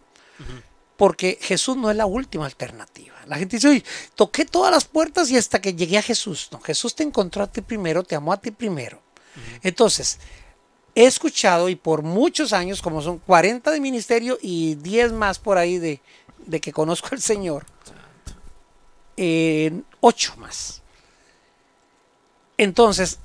[0.97, 3.15] Porque Jesús no es la última alternativa.
[3.27, 3.83] La gente dice, Oye,
[4.15, 6.49] toqué todas las puertas y hasta que llegué a Jesús.
[6.51, 8.99] No, Jesús te encontró a ti primero, te amó a ti primero.
[9.61, 10.17] Entonces,
[10.95, 15.59] he escuchado y por muchos años, como son 40 de ministerio y 10 más por
[15.59, 16.01] ahí de,
[16.47, 17.67] de que conozco al Señor,
[19.21, 20.81] eh, 8 más.
[22.57, 23.19] Entonces,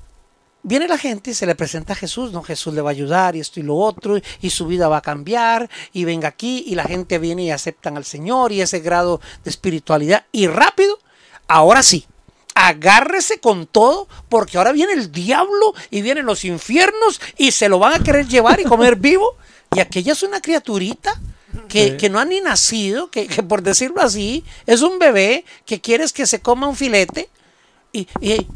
[0.61, 2.43] viene la gente y se le presenta a Jesús, ¿no?
[2.43, 5.01] Jesús le va a ayudar y esto y lo otro, y su vida va a
[5.01, 9.21] cambiar, y venga aquí, y la gente viene y aceptan al Señor, y ese grado
[9.45, 10.99] de espiritualidad, y rápido,
[11.47, 12.05] ahora sí,
[12.55, 17.79] agárrese con todo, porque ahora viene el diablo y vienen los infiernos y se lo
[17.79, 19.37] van a querer llevar y comer vivo,
[19.73, 21.21] y aquella es una criaturita.
[21.67, 26.25] Que, no ha ni nacido, que, por decirlo así, es un bebé que quieres que
[26.25, 27.29] se coma un filete
[27.91, 28.47] y, y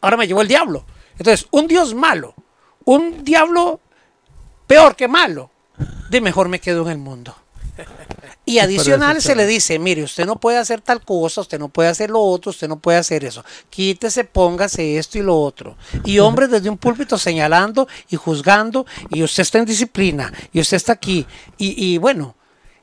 [0.00, 0.84] ahora me llevó el diablo.
[1.18, 2.34] Entonces, un Dios malo,
[2.84, 3.80] un diablo
[4.66, 5.50] peor que malo,
[6.10, 7.34] de mejor me quedo en el mundo.
[8.50, 11.88] Y adicional se le dice, mire, usted no puede hacer tal cosa, usted no puede
[11.88, 13.44] hacer lo otro, usted no puede hacer eso.
[13.70, 15.76] Quítese, póngase esto y lo otro.
[16.04, 20.76] Y hombres desde un púlpito señalando y juzgando, y usted está en disciplina, y usted
[20.76, 21.26] está aquí.
[21.58, 22.34] Y, y bueno,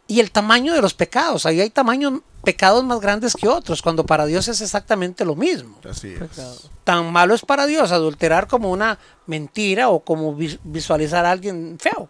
[0.08, 4.06] y el tamaño de los pecados, ahí hay tamaños pecados más grandes que otros, cuando
[4.06, 5.78] para Dios es exactamente lo mismo.
[5.90, 6.70] Así es.
[6.86, 12.10] Tan malo es para Dios adulterar como una mentira o como visualizar a alguien feo.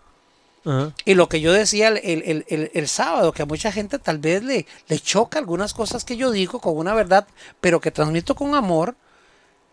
[1.05, 4.99] Y lo que yo decía el, sábado, que a mucha gente tal vez le, le
[4.99, 7.27] choca algunas cosas que yo digo con una verdad,
[7.61, 8.95] pero que transmito con amor,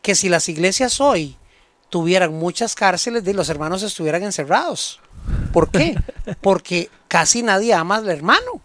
[0.02, 1.36] que si las iglesias hoy
[1.88, 5.00] tuvieran muchas cárceles, de los hermanos estuvieran encerrados.
[5.52, 5.96] ¿Por qué?
[6.40, 8.62] Porque casi nadie ama al hermano.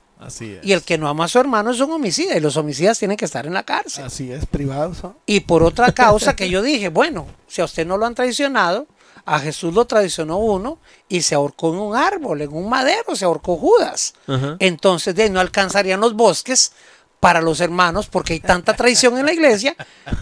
[0.64, 3.16] Y el que no ama a su hermano es un homicida y los homicidas tienen
[3.16, 4.04] que estar en la cárcel.
[4.04, 5.02] Así es, privados.
[5.26, 8.86] Y por otra causa que yo dije, bueno, si a usted no lo han traicionado,
[9.26, 13.26] a Jesús lo traicionó uno y se ahorcó en un árbol, en un madero, se
[13.26, 14.14] ahorcó Judas.
[14.60, 16.72] Entonces de no alcanzarían los bosques
[17.20, 19.76] para los hermanos porque hay tanta traición en la iglesia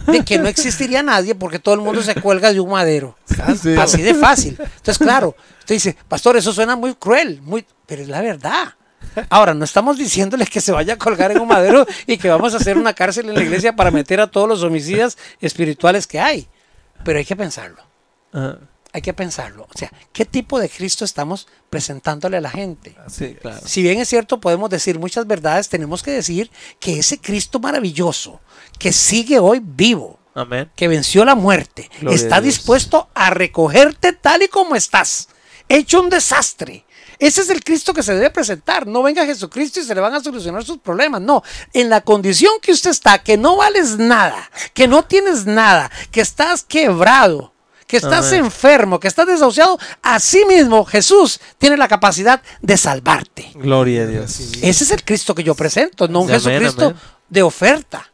[0.06, 3.16] de que no existiría nadie porque todo el mundo se cuelga de un madero.
[3.78, 4.56] Así de fácil.
[4.58, 8.74] Entonces, claro, usted dice, pastor, eso suena muy cruel, muy, pero es la verdad.
[9.30, 12.54] Ahora, no estamos diciéndoles que se vaya a colgar en un madero y que vamos
[12.54, 16.20] a hacer una cárcel en la iglesia para meter a todos los homicidas espirituales que
[16.20, 16.48] hay.
[17.04, 17.82] Pero hay que pensarlo.
[18.98, 19.68] Hay que pensarlo.
[19.72, 22.96] O sea, ¿qué tipo de Cristo estamos presentándole a la gente?
[23.08, 23.60] Sí, claro.
[23.64, 28.40] Si bien es cierto, podemos decir muchas verdades, tenemos que decir que ese Cristo maravilloso,
[28.76, 30.68] que sigue hoy vivo, Amén.
[30.74, 35.28] que venció la muerte, está dispuesto a recogerte tal y como estás,
[35.68, 36.84] hecho un desastre.
[37.20, 38.84] Ese es el Cristo que se debe presentar.
[38.88, 41.20] No venga Jesucristo y se le van a solucionar sus problemas.
[41.20, 45.88] No, en la condición que usted está, que no vales nada, que no tienes nada,
[46.10, 47.52] que estás quebrado,
[47.88, 53.50] que estás enfermo, que estás desahuciado, así mismo Jesús tiene la capacidad de salvarte.
[53.54, 54.38] Gloria a Dios.
[54.62, 56.94] Ese es el Cristo que yo presento, no un Jesucristo
[57.28, 58.12] de oferta.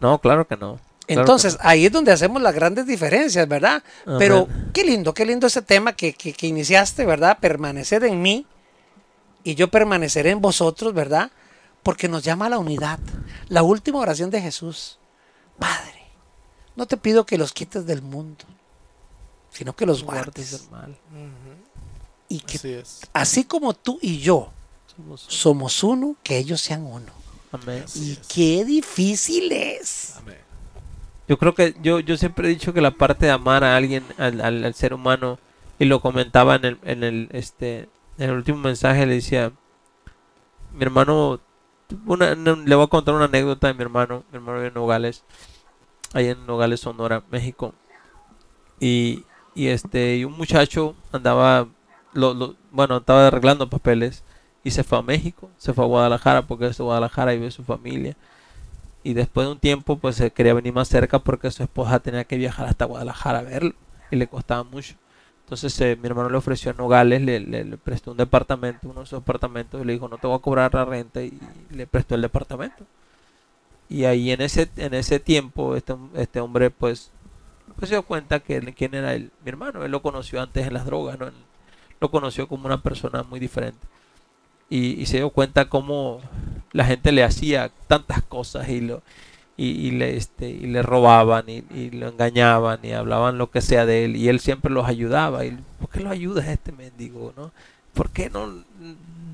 [0.00, 0.78] No, claro que no.
[1.06, 3.82] Entonces, ahí es donde hacemos las grandes diferencias, ¿verdad?
[4.18, 7.38] Pero qué lindo, qué lindo ese tema que, que, iniciaste, ¿verdad?
[7.40, 8.46] Permanecer en mí
[9.42, 11.30] y yo permaneceré en vosotros, ¿verdad?
[11.82, 13.00] Porque nos llama a la unidad.
[13.48, 14.98] La última oración de Jesús.
[15.58, 16.03] Padre,
[16.76, 18.44] no te pido que los quites del mundo,
[19.50, 20.68] sino que los guardes.
[22.28, 22.78] Y que así,
[23.12, 24.50] así, como tú y yo
[25.16, 27.12] somos uno, que ellos sean uno.
[27.52, 27.84] Amén.
[27.94, 30.16] Y qué difícil es.
[30.16, 30.38] Amén.
[31.26, 34.04] Yo creo que yo, yo siempre he dicho que la parte de amar a alguien,
[34.18, 35.38] al, al, ser humano,
[35.78, 39.52] y lo comentaba en el, en el, este, en el último mensaje, le decía,
[40.72, 41.40] mi hermano,
[42.04, 45.24] una, le voy a contar una anécdota de mi hermano, mi hermano en Nogales,
[46.14, 47.74] ahí en Nogales, Sonora, México,
[48.80, 51.68] y, y este, y un muchacho andaba,
[52.14, 54.24] lo, lo, bueno, estaba arreglando papeles,
[54.62, 57.50] y se fue a México, se fue a Guadalajara, porque es de Guadalajara y ve
[57.50, 58.16] su familia,
[59.04, 62.24] y después de un tiempo pues se quería venir más cerca porque su esposa tenía
[62.24, 63.74] que viajar hasta Guadalajara a verlo
[64.10, 64.94] y le costaba mucho.
[65.44, 69.18] Entonces eh, mi hermano le ofreció a Nogales, le, prestó un departamento, uno de sus
[69.18, 71.38] apartamentos, y le dijo no te voy a cobrar la renta y
[71.70, 72.86] le prestó el departamento.
[73.88, 77.10] Y ahí en ese, en ese tiempo este, este hombre pues,
[77.76, 80.74] pues se dio cuenta que quién era él, mi hermano, él lo conoció antes en
[80.74, 81.30] las drogas, ¿no?
[82.00, 83.86] lo conoció como una persona muy diferente.
[84.70, 86.20] Y, y se dio cuenta cómo
[86.72, 89.02] la gente le hacía tantas cosas y lo
[89.56, 94.04] y, le este y le robaban y, lo engañaban y hablaban lo que sea de
[94.04, 94.16] él.
[94.16, 95.44] Y él siempre los ayudaba.
[95.44, 97.52] Y ¿por qué lo ayudas a este mendigo no
[97.92, 98.64] ¿por qué no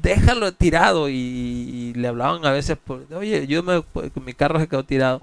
[0.03, 4.69] déjalo tirado y, le hablaban a veces por, oye yo me pues, mi carro se
[4.69, 5.23] quedó tirado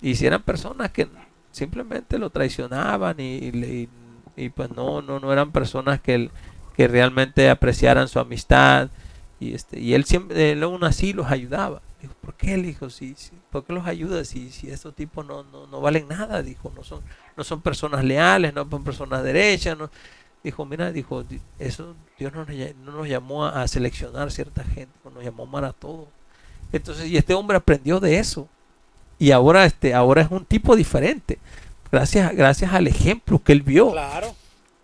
[0.00, 1.08] y si eran personas que
[1.52, 3.88] simplemente lo traicionaban y,
[4.36, 6.30] y, pues no no no eran personas que
[6.76, 8.90] que realmente apreciaran su amistad
[9.38, 11.82] y, este, y él siempre, él aún así los ayudaba.
[12.00, 12.54] Dijo, ¿por qué?
[12.54, 15.80] él dijo, sí, sí, ¿por qué los ayuda si, si estos tipos no, no, no,
[15.80, 16.42] valen nada?
[16.42, 17.00] Dijo, no son,
[17.36, 19.76] no son personas leales, no son personas derechas.
[19.76, 19.90] No.
[20.42, 21.24] Dijo, mira, dijo,
[21.58, 25.64] eso Dios no nos, no nos llamó a, seleccionar cierta gente, nos llamó a amar
[25.64, 26.06] a todos.
[26.72, 28.48] Entonces, y este hombre aprendió de eso.
[29.18, 31.38] Y ahora, este, ahora es un tipo diferente.
[31.90, 33.92] Gracias, gracias al ejemplo que él vio.
[33.92, 34.34] Claro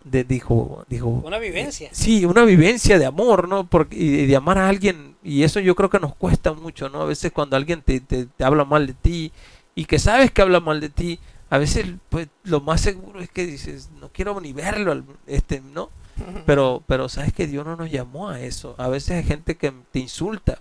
[0.03, 1.89] dijo, dijo una vivencia.
[1.91, 3.65] Sí, una vivencia de amor, ¿no?
[3.65, 7.01] Porque, y de amar a alguien, y eso yo creo que nos cuesta mucho, ¿no?
[7.01, 9.31] A veces cuando alguien te, te, habla mal de ti
[9.75, 11.19] y que sabes que habla mal de ti,
[11.53, 15.91] a veces pues lo más seguro es que dices, no quiero ni verlo, este, ¿no?
[16.47, 18.75] Pero, pero sabes que Dios no nos llamó a eso.
[18.77, 20.59] A veces hay gente que te insulta.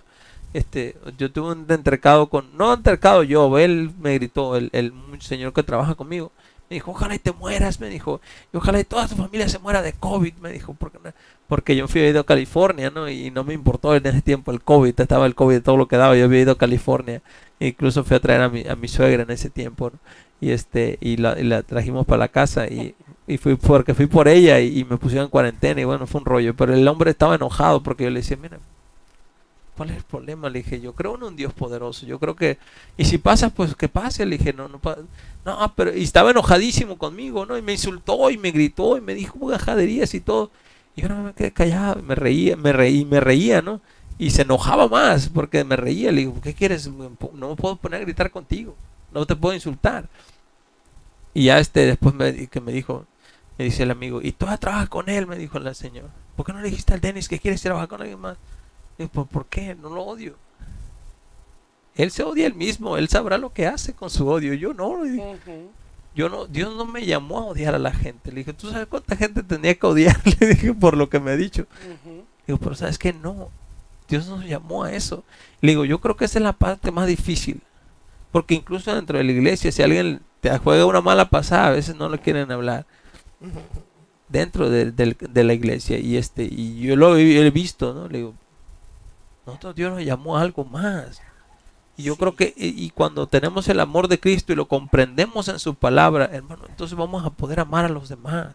[0.53, 5.53] Este, yo tuve un entrecado con, no entrecado yo, él me gritó, el, el señor
[5.55, 6.33] que trabaja conmigo,
[6.69, 8.21] me dijo, ojalá y te mueras, me dijo.
[8.53, 10.75] Y ojalá y toda tu familia se muera de COVID, me dijo.
[10.75, 10.99] Porque,
[11.49, 13.09] porque yo fui a ido a California, ¿no?
[13.09, 14.99] Y no me importó en ese tiempo el COVID.
[14.99, 16.17] Estaba el COVID, todo lo que daba.
[16.17, 17.23] Yo había ido a California.
[17.61, 19.99] Incluso fui a traer a mi, a mi suegra en ese tiempo, ¿no?
[20.43, 22.67] Y, este, y, la, la trajimos para la casa.
[22.67, 22.97] Y,
[23.29, 25.81] y fui porque fui por ella y, me pusieron en cuarentena.
[25.81, 26.55] Y bueno, fue un rollo.
[26.57, 28.59] Pero el hombre estaba enojado porque yo le decía, mira,
[29.77, 30.51] ¿Cuál es el problema?
[30.51, 32.05] Le dije, yo creo en un Dios poderoso.
[32.05, 32.59] Yo creo que.
[32.97, 34.27] Y si pasa, pues que pase.
[34.27, 34.81] Le dije, no, no
[35.45, 35.97] No, pero.
[35.97, 37.57] Y estaba enojadísimo conmigo, ¿no?
[37.57, 40.51] Y me insultó y me gritó y me dijo gajaderías y todo.
[40.95, 42.03] Y yo no me quedé callado.
[42.03, 43.81] Me reía, me reí, me reía, ¿no?
[44.19, 46.13] Y se enojaba más porque me reía.
[46.13, 46.89] Le digo, ¿qué quieres?
[46.89, 48.75] No me puedo poner a gritar contigo.
[49.13, 50.09] No te puedo insultar.
[51.35, 53.07] Y ya este, después me, que me dijo,
[53.59, 55.27] me dice el amigo, ¿y tú trabajas con él?
[55.27, 56.09] Me dijo la señora.
[56.37, 58.37] ¿Por qué no le dijiste al Denis que quieres trabajar con alguien más?
[59.09, 59.75] ¿por, qué?
[59.75, 60.37] No lo odio.
[61.95, 64.55] Él se odia él mismo, él sabrá lo que hace con su odio.
[64.55, 65.05] Yo no.
[66.15, 68.31] Yo no, Dios no me llamó a odiar a la gente.
[68.31, 70.21] Le dije, ¿tú sabes cuánta gente tenía que odiar?
[70.41, 71.67] Le dije, por lo que me ha dicho.
[72.47, 73.49] Digo, pero sabes que no.
[74.09, 75.25] Dios nos llamó a eso.
[75.63, 77.63] Le digo, yo creo que esa es la parte más difícil.
[78.33, 81.95] Porque incluso dentro de la iglesia, si alguien te juega una mala pasada, a veces
[81.95, 82.87] no le quieren hablar.
[84.29, 85.99] Dentro de, la iglesia.
[85.99, 88.09] Y este y yo lo he, he visto, ¿no?
[88.09, 88.35] Le digo,
[89.47, 91.21] Nosotros Dios nos llamó a algo más.
[91.97, 95.59] Y yo creo que y, cuando tenemos el amor de Cristo y lo comprendemos en
[95.59, 98.55] su palabra, hermano, entonces vamos a poder amar a los demás.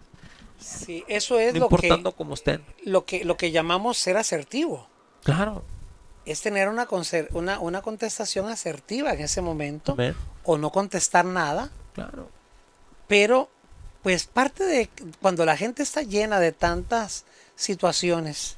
[0.58, 2.64] Sí, eso es no lo importando como estén.
[2.84, 4.88] Lo que, lo que llamamos ser asertivo.
[5.24, 5.64] Claro.
[6.28, 6.88] Es tener una,
[7.32, 9.96] una, una contestación asertiva en ese momento.
[10.44, 11.72] O no contestar nada.
[11.94, 12.30] Claro.
[13.08, 13.50] Pero,
[14.04, 14.90] pues parte de
[15.22, 17.26] cuando la gente está llena de tantas
[17.56, 18.58] situaciones,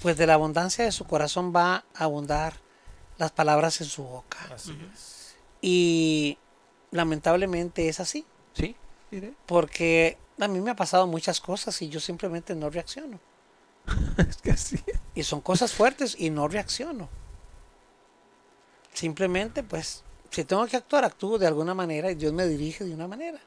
[0.00, 2.54] pues de la abundancia de su corazón va a abundar
[3.18, 4.38] las palabras en su boca.
[4.54, 5.34] Así es.
[5.60, 6.38] Y
[6.92, 8.24] lamentablemente es así.
[8.54, 8.76] Sí.
[9.46, 13.18] Porque a mí me ha pasado muchas cosas y yo simplemente no reacciono.
[14.18, 14.78] es que sí.
[15.14, 17.08] Y son cosas fuertes y no reacciono.
[18.92, 22.94] Simplemente, pues, si tengo que actuar, actúo de alguna manera y Dios me dirige de
[22.94, 23.40] una manera.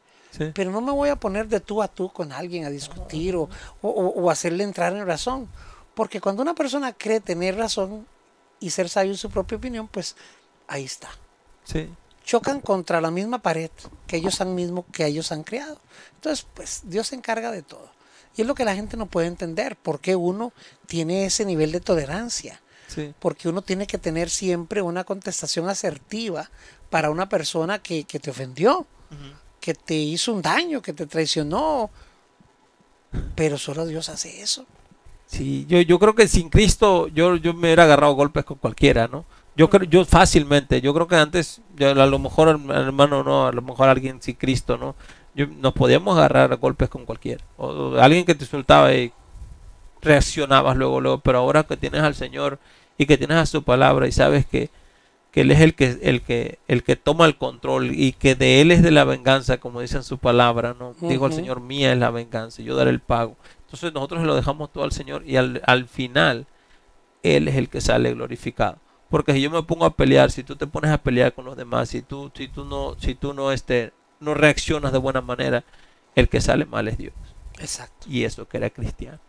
[0.53, 3.49] Pero no me voy a poner de tú a tú con alguien a discutir o,
[3.81, 5.49] o hacerle entrar en razón.
[5.95, 8.05] Porque cuando una persona cree tener razón
[8.59, 10.15] y ser sabio en su propia opinión, pues
[10.67, 11.09] ahí está.
[11.63, 11.89] Sí
[12.29, 13.71] chocan contra la misma pared
[14.05, 15.79] que ellos han mismo que ellos han creado.
[16.13, 17.89] Entonces, pues Dios se encarga de todo.
[18.35, 20.53] Y es lo que la gente no puede entender, por qué uno
[20.87, 22.61] tiene ese nivel de tolerancia.
[23.19, 26.49] Porque uno tiene que tener siempre una contestación asertiva
[26.89, 28.87] para una persona que, te ofendió,
[29.59, 31.91] que te hizo un daño, que te traicionó.
[33.35, 34.65] Pero solo Dios hace eso.
[35.27, 39.07] Sí, yo, yo creo que sin Cristo yo, yo me hubiera agarrado golpes con cualquiera,
[39.07, 39.25] ¿no?
[39.55, 43.61] Yo creo, yo fácilmente, yo creo que antes, a lo mejor hermano no, a lo
[43.61, 44.95] mejor alguien sí Cristo, ¿no?
[45.35, 47.43] Yo, nos podíamos agarrar a golpes con cualquiera.
[47.57, 49.11] O, alguien que te insultaba y
[50.01, 52.59] reaccionabas luego, luego, pero ahora que tienes al Señor
[52.97, 54.69] y que tienes a su palabra y sabes que,
[55.31, 58.61] que Él es el que, el que, el que toma el control y que de
[58.61, 60.95] Él es de la venganza, como dice en su palabra, ¿no?
[61.01, 63.35] Dijo el Señor, mía es la venganza, yo daré el pago.
[63.65, 66.47] Entonces nosotros lo dejamos todo al Señor y al, al final
[67.23, 68.77] Él es el que sale glorificado.
[69.09, 71.57] Porque si yo me pongo a pelear, si tú te pones a pelear con los
[71.57, 75.63] demás, si tú, si tú no, si tú no, este, no reaccionas de buena manera,
[76.15, 77.13] el que sale mal es Dios.
[77.59, 78.07] Exacto.
[78.09, 79.19] Y eso que era cristiano.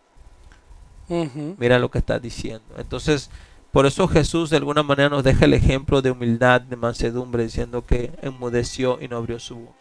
[1.59, 2.75] Mira lo que está diciendo.
[2.77, 3.31] Entonces,
[3.73, 7.85] por eso Jesús de alguna manera nos deja el ejemplo de humildad, de mansedumbre, diciendo
[7.85, 9.75] que enmudeció y no abrió su boca.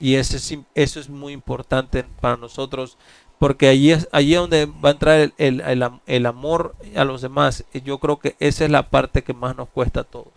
[0.00, 2.98] Y eso es, eso es muy importante para nosotros
[3.38, 7.64] porque allí es allí donde va a entrar el, amor a los demás.
[7.72, 10.32] Y yo creo que esa es la parte que más nos cuesta a todos.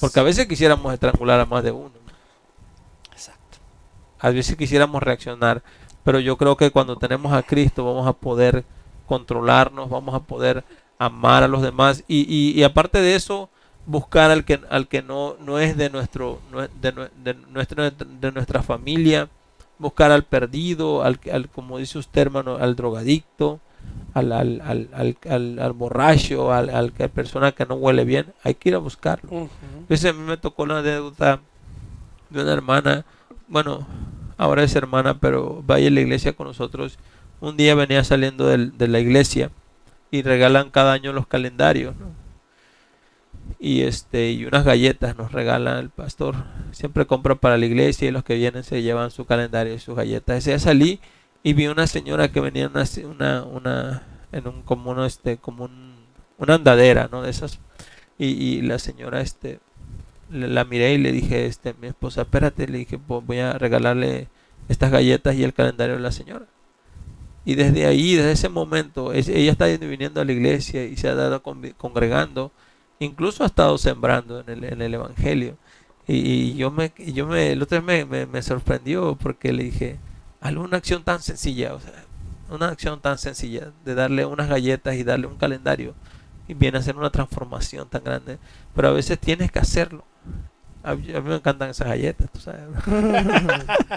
[0.00, 1.92] Porque a veces quisiéramos estrangular a más de uno.
[4.18, 5.62] A veces quisiéramos reaccionar,
[6.04, 8.64] pero yo creo que cuando tenemos a Cristo vamos a poder
[9.06, 10.64] controlarnos, vamos a poder
[10.98, 13.50] amar a los demás y, aparte de eso
[13.84, 16.40] buscar al que al que no no es de nuestro
[16.80, 16.90] de,
[17.22, 17.36] de,
[18.20, 19.28] de nuestra familia
[19.78, 23.60] buscar al perdido, al, al como dice usted hermano, al drogadicto,
[24.14, 28.54] al, al, al, al, al borracho, al, al, la persona que no huele bien, hay
[28.54, 29.30] que ir a buscarlo.
[29.88, 31.40] a mí me tocó la deuda
[32.30, 33.04] de una hermana,
[33.48, 33.86] bueno,
[34.36, 36.98] ahora es hermana, pero vaya a la iglesia con nosotros.
[37.40, 39.50] Un día venía saliendo de la iglesia
[40.10, 42.26] y regalan cada año los calendarios, ¿no?
[43.58, 46.36] y este y unas galletas nos regala el pastor
[46.72, 49.96] siempre compra para la iglesia y los que vienen se llevan su calendario y sus
[49.96, 51.00] galletas ese día salí
[51.42, 55.70] y vi una señora que venía una, una, una en un como este como
[56.38, 57.60] una andadera no de esas
[58.18, 59.60] y, la señora este
[60.30, 64.28] la miré y le dije este mi esposa espérate le dije voy a regalarle
[64.68, 66.46] estas galletas y el calendario de la señora
[67.44, 71.14] y desde ahí desde ese momento ella está viniendo a la iglesia y se ha
[71.14, 72.52] dado congregando
[72.98, 75.56] incluso ha estado sembrando en el, Evangelio.
[76.06, 79.98] Y, yo me, yo me, el otro me, me, sorprendió porque le dije,
[80.40, 82.04] alguna acción tan sencilla, o sea,
[82.50, 85.94] una acción tan sencilla de darle unas galletas y darle un calendario
[86.46, 88.38] y viene a ser una transformación tan grande,
[88.74, 90.04] pero a veces tienes que hacerlo.
[90.86, 92.60] A, mí me encantan esas galletas, tú sabes.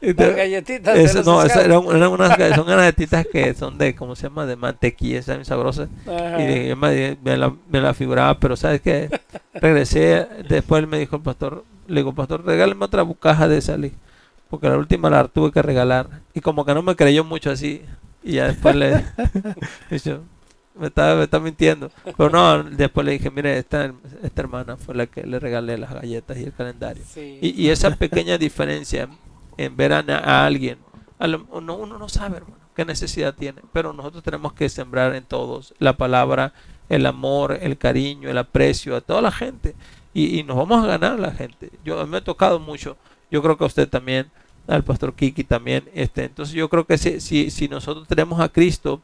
[0.00, 1.26] Las galletitas.
[1.26, 4.44] no, eran, unas, son galletitas que son de, ¿cómo se llama?
[4.44, 5.88] De mantequilla, están sabrosas.
[6.06, 9.08] Y me, la, me, la, figuraba, pero ¿sabes qué?
[9.54, 13.92] Regresé, después me dijo el pastor, le digo, pastor, regálame otra caja de salir.
[14.50, 16.08] Porque la última la tuve que regalar.
[16.34, 17.82] Y como que no me creyó mucho así.
[18.22, 19.04] Y ya después le...
[20.78, 21.90] me está, me está mintiendo.
[22.16, 25.92] Pero no, después le dije, mire, esta, esta hermana fue la que le regalé las
[25.92, 27.02] galletas y el calendario.
[27.16, 29.08] Y, y, esa pequeña diferencia
[29.56, 30.78] en ver a, alguien.
[31.50, 35.96] uno, no sabe, hermano, qué necesidad tiene, pero nosotros tenemos que sembrar en todos la
[35.96, 36.52] palabra,
[36.88, 39.74] el amor, el cariño, el aprecio a toda la gente.
[40.14, 41.70] Y, nos vamos a ganar a la gente.
[41.84, 42.96] Yo me he tocado mucho.
[43.30, 44.30] Yo creo que a usted también,
[44.66, 45.88] al pastor Kiki también.
[45.94, 49.02] Este, entonces yo creo que si, si, si nosotros tenemos a Cristo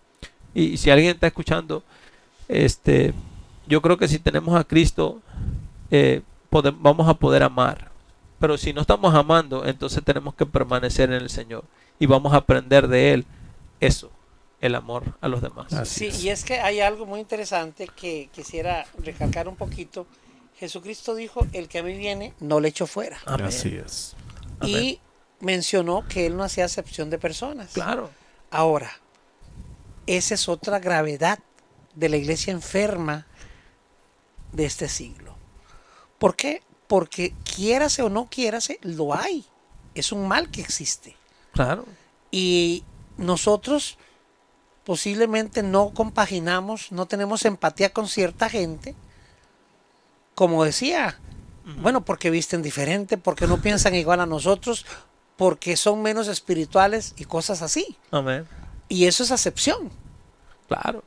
[0.54, 1.82] y, si alguien está escuchando
[2.48, 3.14] este,
[3.66, 5.20] yo creo que si tenemos a Cristo,
[5.90, 7.90] eh, vamos a poder amar.
[8.38, 11.64] Pero si no estamos amando, entonces tenemos que permanecer en el Señor
[11.98, 13.26] y vamos a aprender de Él
[13.80, 14.10] eso,
[14.60, 15.66] el amor a los demás.
[15.88, 20.06] sí, y es que hay algo muy interesante que quisiera recalcar un poquito.
[20.56, 23.18] Jesucristo dijo, el que a mí viene, no le echo fuera.
[23.26, 24.14] Así es.
[24.62, 25.00] Y
[25.40, 27.72] mencionó que Él no hacía acepción de personas.
[27.72, 28.10] Claro.
[28.50, 28.90] Ahora,
[30.06, 31.38] esa es otra gravedad
[31.94, 33.26] de la iglesia enferma
[34.52, 35.36] de este siglo.
[36.18, 36.62] ¿Por qué?
[36.86, 39.44] Porque quiérase o no quiérase, lo hay.
[39.94, 41.16] Es un mal que existe.
[41.52, 41.84] Claro.
[42.30, 42.84] Y
[43.16, 43.98] nosotros
[44.84, 48.94] posiblemente no compaginamos, no tenemos empatía con cierta gente.
[50.34, 51.18] Como decía,
[51.80, 54.84] bueno, porque visten diferente, porque no piensan igual a nosotros,
[55.36, 57.96] porque son menos espirituales y cosas así.
[58.10, 58.46] Amén.
[58.88, 59.90] Y eso es acepción.
[60.68, 61.04] Claro.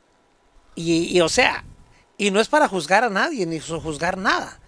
[0.74, 1.64] Y, o sea,
[2.16, 4.60] y no es para juzgar a nadie, ni juzgar nada.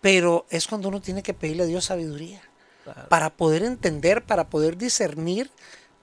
[0.00, 2.40] Pero es cuando uno tiene que pedirle a Dios sabiduría.
[3.08, 5.50] Para poder entender, para poder discernir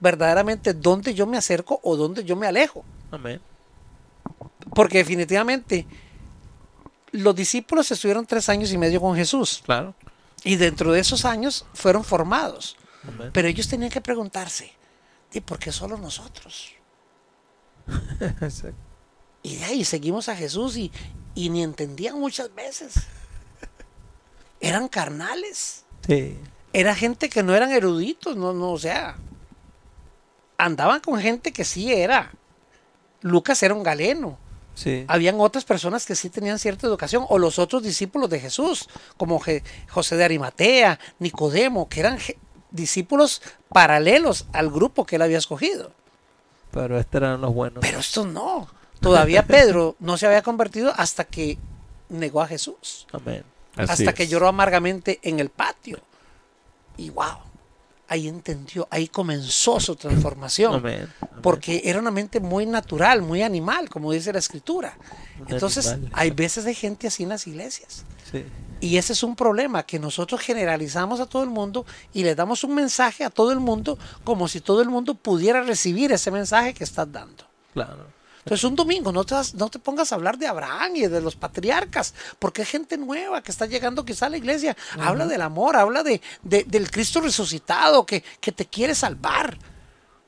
[0.00, 2.84] verdaderamente dónde yo me acerco o dónde yo me alejo.
[3.10, 3.40] Amén.
[4.74, 5.86] Porque definitivamente
[7.10, 9.62] los discípulos estuvieron tres años y medio con Jesús.
[9.64, 9.94] Claro.
[10.42, 12.76] Y dentro de esos años fueron formados.
[13.32, 14.72] Pero ellos tenían que preguntarse,
[15.34, 16.72] ¿y por qué solo nosotros?
[19.46, 20.90] Y de ahí seguimos a Jesús y,
[21.36, 22.94] ni entendían muchas veces.
[24.58, 25.84] Eran carnales.
[26.06, 26.38] Sí.
[26.72, 29.16] Era gente que no eran eruditos, no, no, o sea,
[30.56, 32.32] andaban con gente que sí era.
[33.20, 34.38] Lucas era un galeno.
[34.74, 35.04] Sí.
[35.08, 39.42] Habían otras personas que sí tenían cierta educación, o los otros discípulos de Jesús, como
[39.90, 42.18] José de Arimatea, Nicodemo, que eran
[42.74, 45.92] discípulos paralelos al grupo que él había escogido.
[46.70, 47.78] Pero estos eran los buenos.
[47.80, 48.68] Pero estos no.
[49.00, 51.56] Todavía Pedro no se había convertido hasta que
[52.08, 53.06] negó a Jesús.
[53.12, 53.44] Amén.
[53.76, 55.98] hasta que lloró amargamente en el patio.
[56.96, 57.38] Y wow,
[58.14, 60.82] ahí entendió, ahí comenzó su transformación.
[61.42, 64.96] Porque era una mente muy natural, muy animal, como dice la escritura.
[65.48, 68.04] Entonces, hay veces de gente así en las iglesias.
[68.80, 72.64] Y ese es un problema, que nosotros generalizamos a todo el mundo y le damos
[72.64, 76.74] un mensaje a todo el mundo como si todo el mundo pudiera recibir ese mensaje
[76.74, 77.44] que estás dando.
[77.72, 78.13] Claro.
[78.44, 81.34] Entonces un domingo no te, no te pongas a hablar de Abraham y de los
[81.34, 84.76] patriarcas, porque hay gente nueva que está llegando quizá a la iglesia.
[85.00, 89.56] Habla del amor, habla de, del Cristo resucitado que, que te quiere salvar.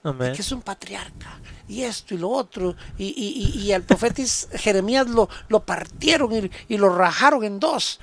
[0.02, 1.40] Que es un patriarca.
[1.68, 2.76] Y esto y lo otro.
[2.96, 8.00] Y, y, y, al profeta Jeremías lo, lo partieron y, y lo rajaron en dos.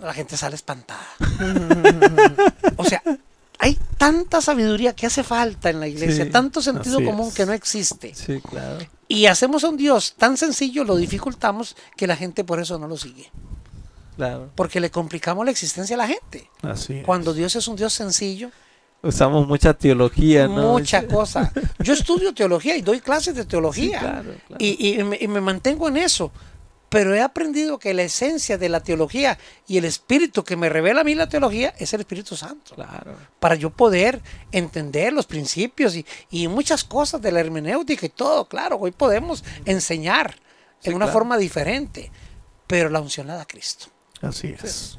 [0.00, 1.08] La gente sale espantada.
[2.76, 3.02] o sea,
[3.58, 8.14] hay tanta sabiduría que hace falta en la iglesia, tanto sentido común que no existe.
[8.14, 8.78] Sí, claro.
[9.08, 12.86] Y hacemos a un Dios tan sencillo, lo dificultamos, que la gente por eso no
[12.86, 13.30] lo sigue.
[14.16, 14.50] Claro.
[14.54, 16.48] Porque le complicamos la existencia a la gente.
[16.62, 18.50] Así Cuando Dios es un Dios sencillo.
[19.02, 20.72] Usamos mucha teología, ¿no?
[20.72, 21.52] Mucha cosa.
[21.78, 24.24] Yo estudio teología y doy clases de teología.
[24.58, 26.30] Y, y me mantengo en eso
[26.88, 31.02] pero he aprendido que la esencia de la teología y el espíritu que me revela
[31.02, 32.74] a mí la teología es el Espíritu Santo.
[32.74, 33.16] Claro.
[33.38, 34.22] Para yo poder
[34.52, 35.94] entender los principios
[36.30, 40.36] y, muchas cosas de la hermenéutica y todo, claro, hoy podemos enseñar
[40.82, 42.10] en una forma diferente,
[42.66, 43.86] pero la unción la da Cristo.
[44.22, 44.98] Así es.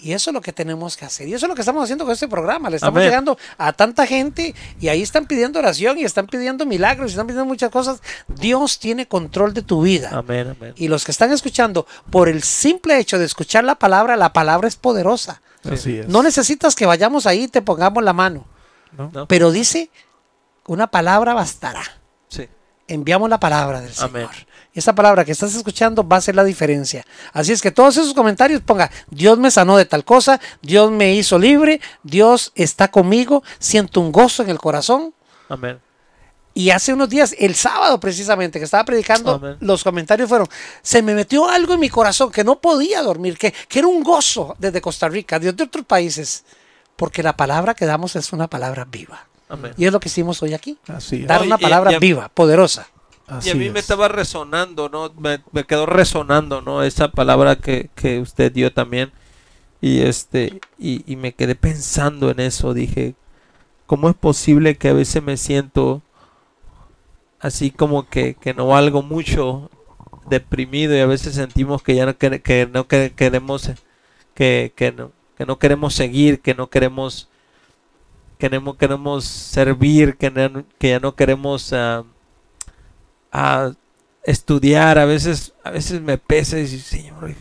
[0.00, 1.26] Y eso es lo que tenemos que hacer.
[1.26, 2.70] Y eso es lo que estamos haciendo con este programa.
[2.70, 7.10] Le estamos llegando a tanta gente y ahí están pidiendo oración y están pidiendo milagros
[7.10, 8.00] y están pidiendo muchas cosas.
[8.28, 10.10] Dios tiene control de tu vida.
[10.12, 10.72] Amén, amén.
[10.76, 14.68] Y los que están escuchando, por el simple hecho de escuchar la palabra, la palabra
[14.68, 15.42] es poderosa.
[15.68, 16.08] Así es.
[16.08, 18.46] No necesitas que vayamos ahí y te pongamos la mano.
[19.26, 19.90] Pero dice,
[20.66, 21.82] una palabra bastará.
[22.28, 22.48] Sí.
[22.88, 24.30] Enviamos la palabra del Señor
[24.78, 27.04] esa palabra que estás escuchando va a ser la diferencia.
[27.32, 31.14] Así es que todos esos comentarios ponga, Dios me sanó de tal cosa, Dios me
[31.14, 35.12] hizo libre, Dios está conmigo, siento un gozo en el corazón.
[35.48, 35.80] Amén.
[36.54, 40.48] Y hace unos días, el sábado precisamente, que estaba predicando, los comentarios fueron,
[40.82, 44.02] se me metió algo en mi corazón que no podía dormir, que, que era un
[44.02, 46.44] gozo desde Costa Rica, de otros países,
[46.96, 49.27] porque la palabra que damos es una palabra viva.
[49.48, 49.72] Amén.
[49.76, 50.78] Y es lo que hicimos hoy aquí.
[50.86, 52.88] Así Dar una palabra viva, poderosa
[53.44, 55.12] y a mí me estaba resonando, ¿no?
[55.18, 56.82] Me, quedó resonando, ¿no?
[56.82, 59.12] Esa palabra que, usted dio también.
[59.80, 62.72] Y este, y, me quedé pensando en eso.
[62.72, 63.14] Dije,
[63.86, 66.02] ¿cómo es posible que a veces me siento
[67.38, 69.70] así como que, no valgo mucho,
[70.28, 73.70] deprimido, y a veces sentimos que ya no, que, no queremos,
[74.34, 77.27] que, que, no, que no queremos seguir, que no queremos,
[78.38, 81.72] queremos, queremos servir, que, que ya no queremos.
[83.30, 83.72] Ah,
[84.24, 87.34] estudiar, a veces, a veces me pesa y digo, Señor,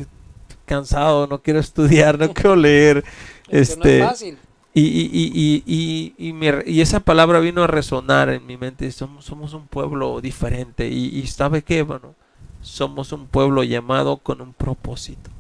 [0.66, 3.04] cansado, no quiero estudiar, no quiero leer.
[3.50, 4.38] este, fácil.
[4.74, 8.92] Y, y, y, y, esa palabra vino a resonar en mi mente.
[8.92, 10.88] Somos, somos un pueblo diferente.
[10.88, 11.82] Y, ¿sabe qué?
[11.82, 12.14] Bueno,
[12.62, 15.32] somos un pueblo llamado con un propósito.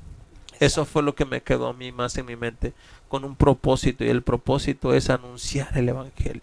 [0.59, 2.73] Eso fue lo que me quedó a mí más en mi mente,
[3.07, 4.03] con un propósito.
[4.03, 6.41] Y el propósito es anunciar el Evangelio.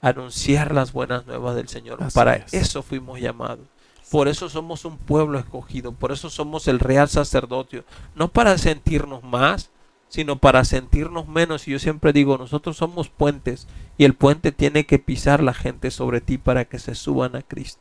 [0.00, 1.98] Anunciar las buenas nuevas del Señor.
[2.12, 3.66] Para eso fuimos llamados.
[4.10, 5.92] Por eso somos un pueblo escogido.
[5.92, 7.84] Por eso somos el real sacerdocio.
[8.14, 9.70] No para sentirnos más,
[10.12, 11.66] sino para sentirnos menos.
[11.66, 13.66] Y yo siempre digo, nosotros somos puentes
[13.96, 17.40] y el puente tiene que pisar la gente sobre ti para que se suban a
[17.40, 17.80] Cristo,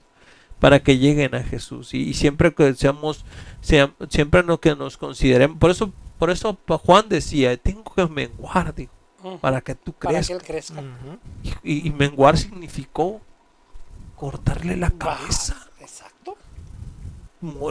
[0.58, 1.94] para que lleguen a Jesús.
[1.94, 3.26] Y, siempre que seamos,
[3.60, 6.56] siempre no que nos consideremos, por eso, por eso
[6.86, 8.92] Juan decía, tengo que menguar, digo,
[9.42, 10.40] para que tú crezcas.
[11.64, 13.22] y, menguar significó
[14.16, 15.68] cortarle la cabeza.
[15.80, 16.38] exacto.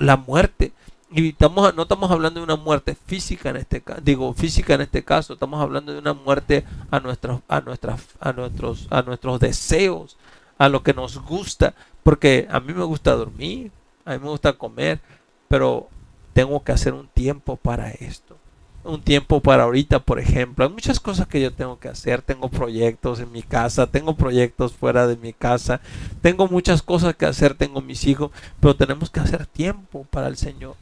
[0.00, 0.72] La muerte.
[1.12, 4.80] Y estamos, no estamos hablando de una muerte física en este caso, digo física en
[4.80, 9.38] este caso, estamos hablando de una muerte a nuestros, a nuestras, a nuestros, a nuestros
[9.38, 10.16] deseos,
[10.58, 13.70] a lo que nos gusta, porque a mí me gusta dormir,
[14.04, 14.98] a mí me gusta comer,
[15.46, 15.88] pero
[16.32, 18.39] tengo que hacer un tiempo para esto.
[18.82, 20.64] Un tiempo para ahorita, por ejemplo.
[20.64, 22.22] Hay muchas cosas que yo tengo que hacer.
[22.22, 25.80] Tengo proyectos en mi casa, tengo proyectos fuera de mi casa,
[26.22, 30.36] tengo muchas cosas que hacer, tengo mis hijos, pero tenemos que hacer tiempo para el
[30.36, 30.76] Señor.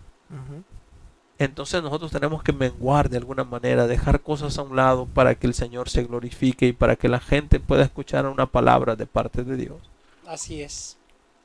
[1.38, 5.46] Entonces nosotros tenemos que menguar de alguna manera, dejar cosas a un lado para que
[5.46, 9.44] el Señor se glorifique y para que la gente pueda escuchar una palabra de parte
[9.44, 9.78] de Dios.
[10.26, 10.96] Así es.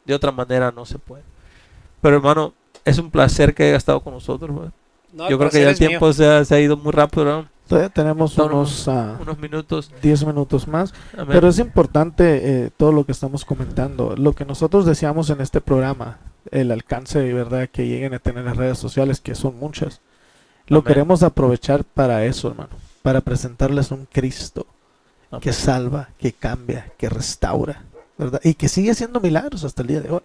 [0.06, 1.24] De otra manera no se puede.
[2.02, 2.54] Pero hermano,
[2.86, 4.72] es un placer que haya estado con nosotros.
[5.30, 7.46] Yo creo que ya el tiempo se ha, ido muy rápido.
[7.68, 9.92] Todavía tenemos unos, ah, unos, minutos.
[10.02, 10.94] 10 minutos más.
[11.28, 14.16] Pero es importante eh, todo lo que estamos comentando.
[14.18, 16.18] Lo que nosotros deseamos en este programa
[16.52, 20.02] el alcance de verdad que lleguen a tener las redes sociales, que son muchas.
[20.68, 24.66] Lo queremos aprovechar para eso, hermano, para presentarles un Cristo
[25.42, 27.84] que salva, que cambia, que restaura,
[28.18, 28.40] ¿verdad?
[28.44, 30.22] Y que sigue haciendo milagros hasta el día de hoy.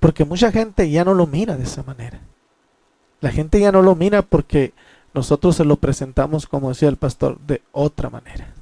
[0.00, 2.20] Porque mucha gente ya no lo mira de esa manera.
[3.20, 4.72] La gente ya no lo mira porque
[5.12, 8.54] nosotros se lo presentamos, como decía el pastor, de otra manera.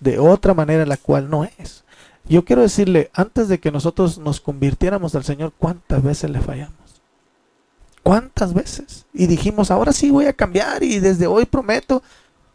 [0.00, 1.84] De otra manera la cual no es.
[2.28, 6.74] Yo quiero decirle, antes de que nosotros nos convirtiéramos al Señor, ¿cuántas veces le fallamos?
[8.02, 9.06] ¿Cuántas veces?
[9.12, 12.02] Y dijimos, ahora sí voy a cambiar y desde hoy prometo.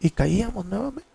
[0.00, 1.06] Y caíamos nuevamente.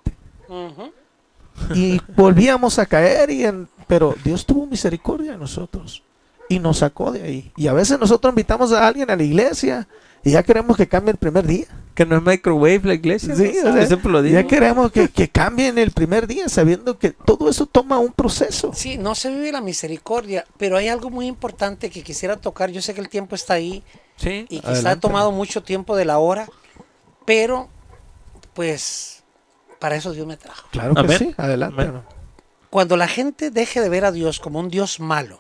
[1.76, 3.46] Y volvíamos a caer, y
[3.88, 6.02] pero Dios tuvo misericordia de nosotros
[6.52, 7.52] y nos sacó de ahí.
[7.56, 9.88] Y a veces nosotros invitamos a alguien a la iglesia
[10.22, 11.66] y ya queremos que cambie el primer día.
[11.96, 13.36] Que no es microwave la iglesia.
[13.36, 13.54] Sí,
[14.30, 18.72] ya queremos que, que cambien el primer día, sabiendo que todo eso toma un proceso.
[18.74, 22.70] Sí, no se vive la misericordia, pero hay algo muy importante que quisiera tocar.
[22.72, 23.84] Yo sé que el tiempo está ahí
[24.18, 26.48] sí, y quizá ha tomado mucho tiempo de la hora,
[27.26, 27.70] pero
[28.54, 29.24] pues
[29.80, 30.68] para eso Dios me trajo.
[30.72, 31.92] Claro que sí, adelante.
[32.70, 35.40] Cuando la gente deje de ver a Dios como un Dios malo,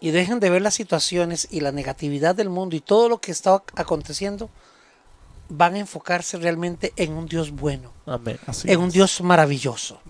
[0.00, 3.32] y dejen de ver las situaciones y la negatividad del mundo y todo lo que
[3.32, 4.48] está aconteciendo,
[5.50, 7.92] van a enfocarse realmente en un Dios bueno,
[8.64, 10.00] en un Dios maravilloso,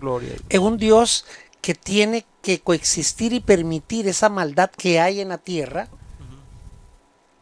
[0.49, 1.25] en un Dios
[1.61, 5.89] que tiene que coexistir y permitir esa maldad que hay en la tierra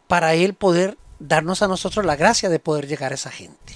[0.08, 3.74] para Él poder darnos a nosotros la gracia de poder llegar a esa gente.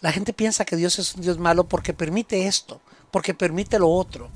[0.00, 2.80] La gente piensa que Dios es un Dios malo porque permite esto,
[3.10, 4.30] porque permite lo otro.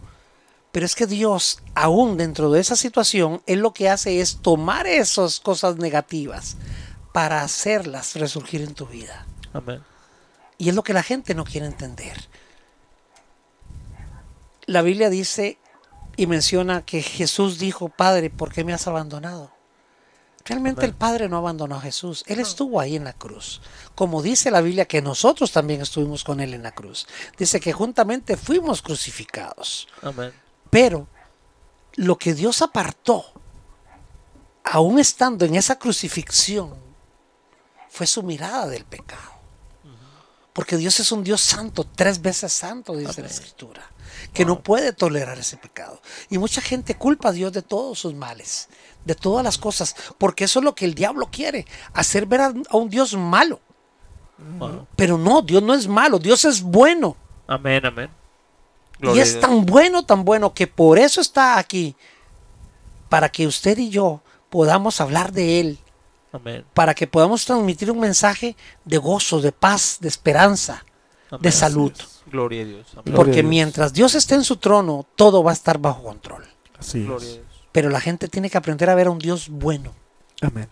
[0.75, 4.89] Pero es que Dios, aún dentro de esa situación, Él lo que hace es tomar
[4.89, 6.57] esas cosas negativas
[7.12, 9.25] para hacerlas resurgir en tu vida.
[9.53, 9.85] Amén.
[10.59, 12.27] Y es lo que la gente no quiere entender.
[14.66, 15.59] La Biblia dice
[16.16, 19.53] y menciona que Jesús dijo, Padre, ¿por qué me has abandonado?
[20.45, 23.62] Realmente el Padre no abandonó a Jesús, Él estuvo ahí en la cruz.
[23.95, 27.07] Como dice la Biblia que nosotros también estuvimos con Él en la cruz.
[27.39, 29.87] Dice que juntamente fuimos crucificados.
[30.03, 30.33] Amén.
[30.75, 31.07] Pero
[31.95, 33.25] lo que Dios apartó,
[34.64, 36.75] aún estando en esa crucifixión,
[37.89, 39.35] fue su mirada del pecado.
[40.53, 43.89] Porque Dios es un Dios santo, tres veces santo, dice la Escritura,
[44.33, 46.03] que no puede tolerar ese pecado.
[46.29, 48.68] Y mucha gente culpa a Dios de todos sus males,
[49.05, 52.53] de todas las cosas, porque eso es lo que el diablo quiere, hacer ver a,
[52.72, 53.61] un Dios malo.
[54.97, 57.16] Pero no, Dios no es malo, Dios es bueno.
[57.47, 58.24] Amén, amén
[59.12, 61.96] y es tan bueno, tan bueno que por eso está aquí,
[63.09, 65.78] para que usted y yo podamos hablar de Él,
[66.72, 70.84] para que podamos transmitir un mensaje de gozo, de paz, de esperanza,
[71.40, 71.92] de salud.
[72.26, 72.86] Gloria a Dios.
[73.14, 76.44] Porque mientras Dios esté en su trono, todo va a estar bajo control.
[76.78, 77.34] Así Gloria a es.
[77.34, 77.46] Dios.
[77.70, 79.92] Pero la gente tiene que aprender a ver a un Dios bueno
[80.40, 80.68] Amén.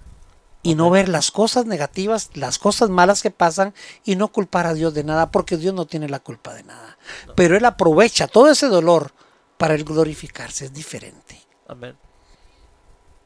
[0.62, 4.74] Y no ver las cosas negativas, las cosas malas que pasan y no culpar a
[4.74, 6.96] Dios de nada, porque Dios no tiene la culpa de nada.
[7.34, 9.12] Pero Él aprovecha todo ese dolor
[9.58, 11.40] para Él glorificarse, es diferente.
[11.68, 11.96] Amén.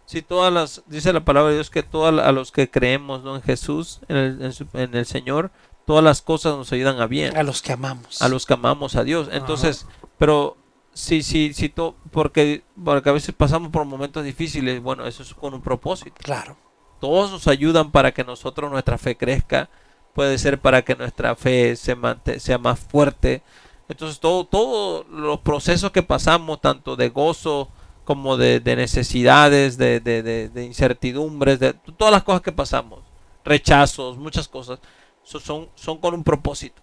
[0.07, 3.35] Sí, todas las, dice la palabra de Dios que todos a los que creemos ¿no?
[3.37, 5.51] en Jesús, en el, en su- en el Señor,
[5.85, 7.37] todas las cosas nos ayudan a bien.
[7.37, 8.23] A los que amamos.
[8.23, 9.29] a los que amamos a Dios.
[9.33, 9.85] Entonces,
[10.17, 10.57] pero
[10.95, 15.35] sí, sí, sí, to- porque, porque a veces pasamos por momentos difíciles, bueno, eso es
[15.35, 16.15] con un propósito.
[16.23, 16.57] Claro.
[17.01, 19.69] Todos nos ayudan para que nosotros, nuestra fe crezca,
[20.15, 21.97] puede ser para que nuestra fe se
[22.41, 23.43] sea más fuerte.
[23.89, 27.69] Entonces, todo, todos los procesos que pasamos, tanto de gozo
[28.05, 33.01] como de, de necesidades, de, de- de- incertidumbres, de todas las cosas que pasamos,
[33.45, 34.79] rechazos, muchas cosas,
[35.23, 36.83] so- son, son con un propósito.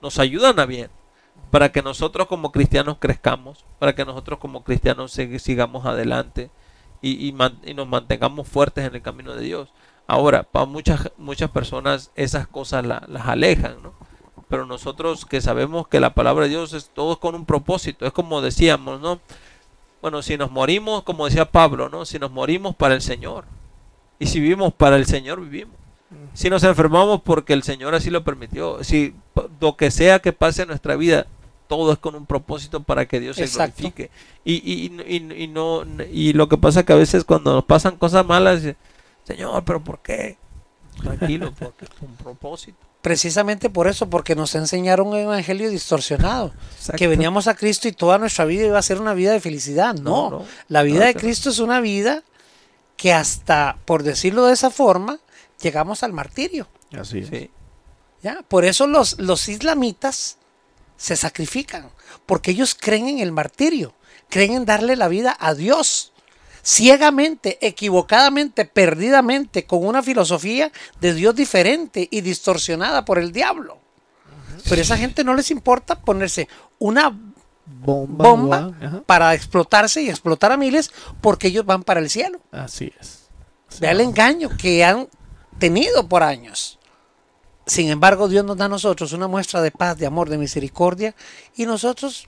[0.00, 0.90] Nos ayudan a bien
[1.50, 6.50] para que nosotros como cristianos crezcamos, para que nosotros como cristianos sig- sigamos adelante
[7.02, 9.68] y, y nos mantengamos fuertes en el camino de Dios.
[10.06, 13.94] Ahora, para muchas, muchas personas esas cosas la- las alejan, ¿no?
[14.48, 18.12] Pero nosotros que sabemos que la palabra de Dios es todo con un propósito, es
[18.12, 19.20] como decíamos, ¿no?
[20.02, 22.04] Bueno, si nos morimos, como decía Pablo, ¿no?
[22.04, 23.44] Si nos morimos para el Señor.
[24.18, 25.76] Y si vivimos para el Señor, vivimos.
[26.34, 28.82] Si nos enfermamos porque el Señor así lo permitió.
[28.82, 29.14] Si
[29.60, 31.26] lo que sea que pase en nuestra vida,
[31.70, 34.10] todo es con un propósito para que Dios se glorifique.
[34.44, 37.96] Y, y, y, y no, y lo que pasa que a veces cuando nos pasan
[37.96, 38.60] cosas malas,
[39.22, 40.36] Señor, pero ¿por qué?
[41.00, 42.76] Tranquilo, porque es un propósito.
[43.02, 46.52] Precisamente por eso, porque nos enseñaron un evangelio distorsionado.
[46.74, 46.98] Exacto.
[46.98, 49.94] Que veníamos a Cristo y toda nuestra vida iba a ser una vida de felicidad.
[49.94, 50.44] No, No, no.
[50.66, 51.14] la vida No, de.
[51.14, 52.24] Cristo es una vida
[52.96, 55.20] que hasta, por decirlo de esa forma,
[55.62, 56.66] llegamos al martirio.
[56.92, 57.28] Así es.
[57.28, 57.50] Sí.
[58.24, 58.42] ¿ya?
[58.48, 60.36] Por eso los, los islamitas
[61.00, 61.88] se sacrifican,
[62.26, 63.94] porque ellos creen en el martirio,
[64.28, 66.12] creen en darle la vida a Dios,
[66.62, 70.70] ciegamente, equivocadamente, perdidamente, con una filosofía
[71.00, 73.78] de Dios diferente y distorsionada por el diablo.
[74.68, 76.48] Pero a esa gente no les importa ponerse
[76.78, 77.18] una
[77.64, 78.72] Bomba.
[79.06, 80.90] para explotarse y explotar a miles
[81.22, 82.40] porque ellos van para el cielo.
[82.52, 83.30] Así es.
[83.80, 85.08] Vea el engaño que han
[85.58, 86.79] tenido por años.
[87.70, 91.14] Sin embargo, Dios nos da a nosotros una muestra de paz, de amor, de misericordia.
[91.54, 92.26] Y nosotros,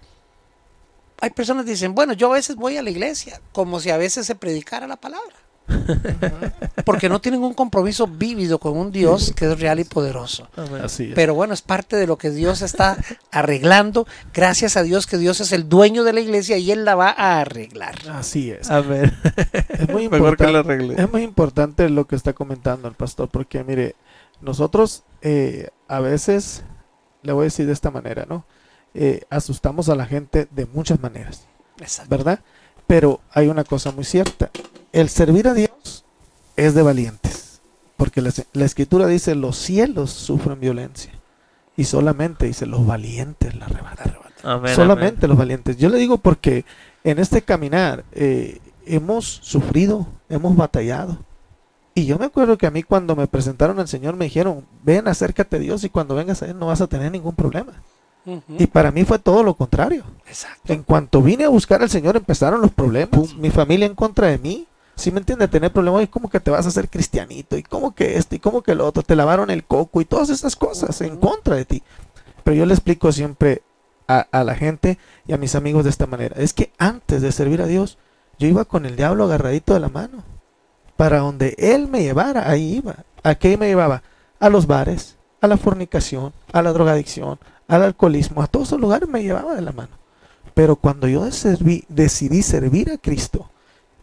[1.20, 3.96] hay personas que dicen, bueno, yo a veces voy a la iglesia, como si a
[3.96, 5.34] veces se predicara la palabra.
[6.84, 10.46] Porque no tienen un compromiso vívido con un Dios que es real y poderoso.
[10.80, 11.14] Así es.
[11.16, 12.96] Pero bueno, es parte de lo que Dios está
[13.32, 14.06] arreglando.
[14.32, 17.08] Gracias a Dios que Dios es el dueño de la iglesia y Él la va
[17.10, 17.96] a arreglar.
[18.12, 18.70] Así es.
[18.70, 19.12] Amén.
[19.70, 20.52] Es muy Mejor que importante.
[20.52, 21.02] la arregle.
[21.02, 23.96] Es muy importante lo que está comentando el pastor, porque mire,
[24.42, 26.64] nosotros eh, a veces,
[27.22, 28.44] le voy a decir de esta manera, ¿no?
[28.94, 31.46] Eh, asustamos a la gente de muchas maneras,
[31.78, 32.10] Exacto.
[32.10, 32.40] ¿verdad?
[32.86, 34.50] Pero hay una cosa muy cierta,
[34.92, 36.04] el servir a Dios
[36.56, 37.62] es de valientes,
[37.96, 41.12] porque la, la escritura dice, los cielos sufren violencia,
[41.76, 44.22] y solamente dice, los valientes la arrebatan.
[44.42, 45.76] Amén, Solamente los valientes.
[45.76, 46.64] Yo le digo porque
[47.04, 51.18] en este caminar eh, hemos sufrido, hemos batallado.
[51.94, 55.08] Y yo me acuerdo que a mí cuando me presentaron al Señor me dijeron, ven,
[55.08, 57.72] acércate a Dios y cuando vengas a Él no vas a tener ningún problema.
[58.56, 60.04] Y para mí fue todo lo contrario.
[60.26, 60.72] Exacto.
[60.72, 63.34] En cuanto vine a buscar al Señor empezaron los problemas.
[63.34, 64.66] Mi familia en contra de mí.
[64.94, 67.94] Si me entiende, tener problemas y como que te vas a hacer cristianito y como
[67.94, 71.00] que esto y como que lo otro, te lavaron el coco y todas esas cosas
[71.00, 71.82] en contra de ti.
[72.44, 73.62] Pero yo le explico siempre
[74.06, 76.36] a, a la gente y a mis amigos de esta manera.
[76.38, 77.98] Es que antes de servir a Dios,
[78.38, 80.24] yo iba con el diablo agarradito de la mano.
[81.02, 82.94] Para donde él me llevara, ahí iba.
[83.24, 84.04] ¿A qué me llevaba?
[84.38, 89.08] A los bares, a la fornicación, a la drogadicción, al alcoholismo, a todos esos lugares
[89.08, 89.98] me llevaba de la mano.
[90.54, 91.24] Pero cuando yo
[91.88, 93.50] decidí servir a Cristo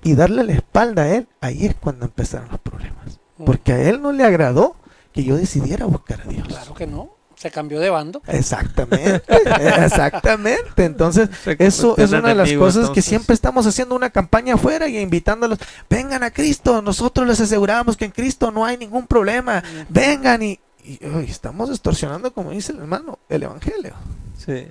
[0.03, 3.21] y darle la espalda a Él, ahí es cuando empezaron los problemas.
[3.45, 4.75] Porque a Él no le agradó
[5.13, 6.49] que yo decidiera buscar a Dios.
[6.49, 7.11] Claro que no.
[7.39, 8.21] Se cambió de bando.
[8.27, 9.23] Exactamente,
[9.85, 10.83] exactamente.
[10.83, 14.97] Entonces, eso es una de las cosas que siempre estamos haciendo una campaña afuera y
[14.97, 15.57] invitándolos,
[15.89, 20.59] vengan a Cristo, nosotros les aseguramos que en Cristo no hay ningún problema, vengan y,
[20.83, 23.93] y, uy, estamos distorsionando, como dice el hermano, el Evangelio.
[24.37, 24.67] Sí.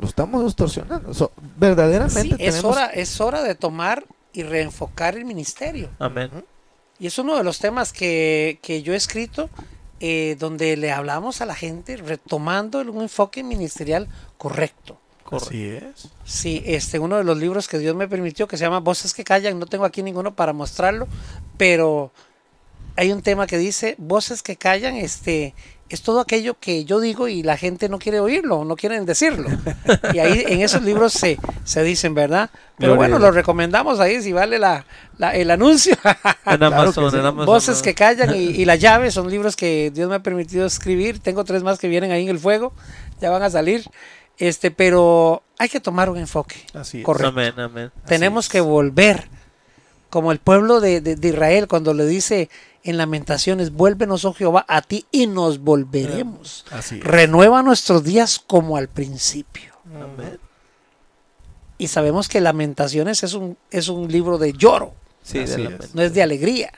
[0.00, 1.12] Lo estamos distorsionando.
[1.12, 2.64] So, verdaderamente Sí, es tenemos...
[2.64, 5.90] hora, es hora de tomar y reenfocar el ministerio.
[5.98, 6.30] Amén.
[6.98, 9.50] Y es uno de los temas que, que yo he escrito
[10.06, 14.98] eh, donde le hablamos a la gente retomando un enfoque ministerial correcto.
[15.22, 15.48] Correcto.
[15.48, 16.08] Así es.
[16.26, 19.24] Sí, este, uno de los libros que Dios me permitió, que se llama Voces que
[19.24, 21.08] callan, no tengo aquí ninguno para mostrarlo,
[21.56, 22.12] pero
[22.96, 25.54] hay un tema que dice Voces que callan, este,
[25.90, 29.48] es todo aquello que yo digo y la gente no quiere oírlo, no quieren decirlo.
[30.14, 32.50] Y ahí en esos libros se, se dicen, ¿verdad?
[32.78, 34.84] Pero bueno, lo recomendamos ahí si vale la,
[35.34, 35.96] el anuncio.
[36.46, 40.08] En Amazon, en Amazon, Voces que callan y, y, La llave son libros que Dios
[40.08, 41.18] me ha permitido escribir.
[41.20, 42.72] Tengo tres más que vienen ahí en el fuego,
[43.20, 43.84] ya van a salir.
[44.38, 46.56] Este, pero hay que tomar un enfoque.
[46.72, 47.04] Así es.
[47.04, 47.34] Correcto.
[48.06, 49.28] Tenemos que volver,
[50.10, 52.48] como el pueblo de, de Israel, cuando le dice
[52.84, 56.66] en Lamentaciones, vuélvenos, oh Jehová, a ti y nos volveremos.
[57.00, 59.72] Renueva nuestros días como al principio.
[61.78, 64.94] Y sabemos que Lamentaciones es un, es un libro de lloro.
[65.94, 66.72] no es de alegría.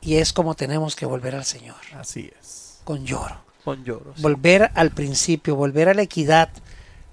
[0.00, 1.76] Y es como tenemos que volver al Señor.
[1.94, 2.80] Así es.
[2.84, 3.44] Con lloro.
[3.62, 4.14] Con lloro.
[4.18, 6.48] Volver al principio, volver a la equidad,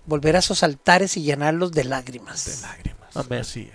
[0.05, 2.45] volver a esos altares y llenarlos de lágrimas.
[2.45, 2.96] De lágrimas.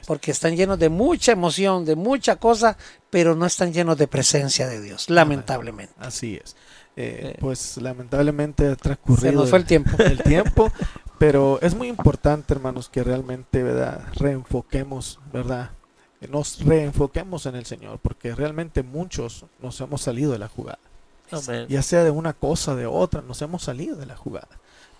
[0.07, 2.76] Porque están llenos de mucha emoción, de mucha cosa,
[3.11, 5.95] pero no están llenos de presencia de Dios, lamentablemente.
[5.99, 6.57] Así es.
[6.95, 9.97] Eh, pues lamentablemente ha transcurrido Se nos fue el tiempo.
[9.99, 10.70] El tiempo,
[11.18, 14.05] pero es muy importante, hermanos, que realmente, ¿verdad?
[14.14, 15.70] Reenfoquemos, ¿verdad?
[16.28, 20.78] Nos reenfoquemos en el Señor, porque realmente muchos nos hemos salido de la jugada.
[21.68, 24.49] Ya sea de una cosa o de otra, nos hemos salido de la jugada.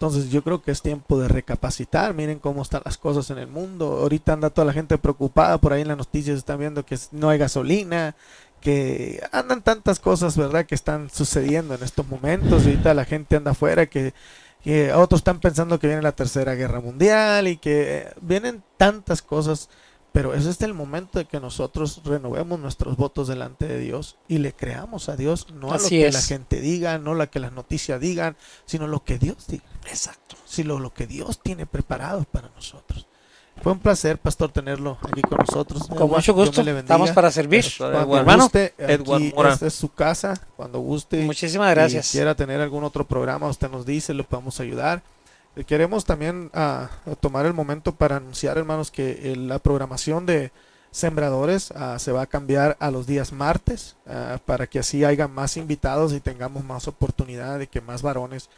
[0.03, 2.13] Entonces yo creo que es tiempo de recapacitar.
[2.13, 3.87] Miren cómo están las cosas en el mundo.
[4.01, 5.59] Ahorita anda toda la gente preocupada.
[5.59, 8.17] Por ahí en las noticias están viendo que no hay gasolina,
[8.61, 10.67] que andan tantas cosas, ¿verdad?
[10.67, 12.65] Que están sucediendo en estos momentos.
[12.65, 14.13] Ahorita la gente anda afuera que,
[14.65, 19.69] que otros están pensando que viene la tercera guerra mundial y que vienen tantas cosas
[20.13, 24.39] pero ese es el momento de que nosotros renovemos nuestros votos delante de Dios y
[24.39, 27.53] le creamos a Dios, no a lo que la gente diga, no lo que las
[27.53, 28.37] noticias digan,
[28.67, 29.65] sino lo que Dios diga.
[29.89, 30.37] Exacto.
[30.45, 33.07] Sino lo que Dios tiene preparado para nosotros.
[33.63, 35.87] Fue un placer, pastor, tenerlo aquí con nosotros.
[35.87, 36.63] Con mucho gusto.
[36.63, 37.65] Estamos para servir.
[37.79, 39.33] Cuando hermano, guste, aquí
[39.63, 40.35] es su casa.
[40.57, 41.23] Cuando guste.
[41.23, 42.07] Muchísimas gracias.
[42.07, 45.03] Si quiera tener algún otro programa, usted nos dice, lo podemos ayudar.
[45.67, 46.89] Queremos también ah,
[47.21, 50.51] tomar el momento para anunciar, hermanos, que la programación de
[50.91, 55.29] sembradores ah, se va a cambiar a los días martes ah, para que así haya
[55.29, 58.49] más invitados y tengamos más oportunidad de que más varones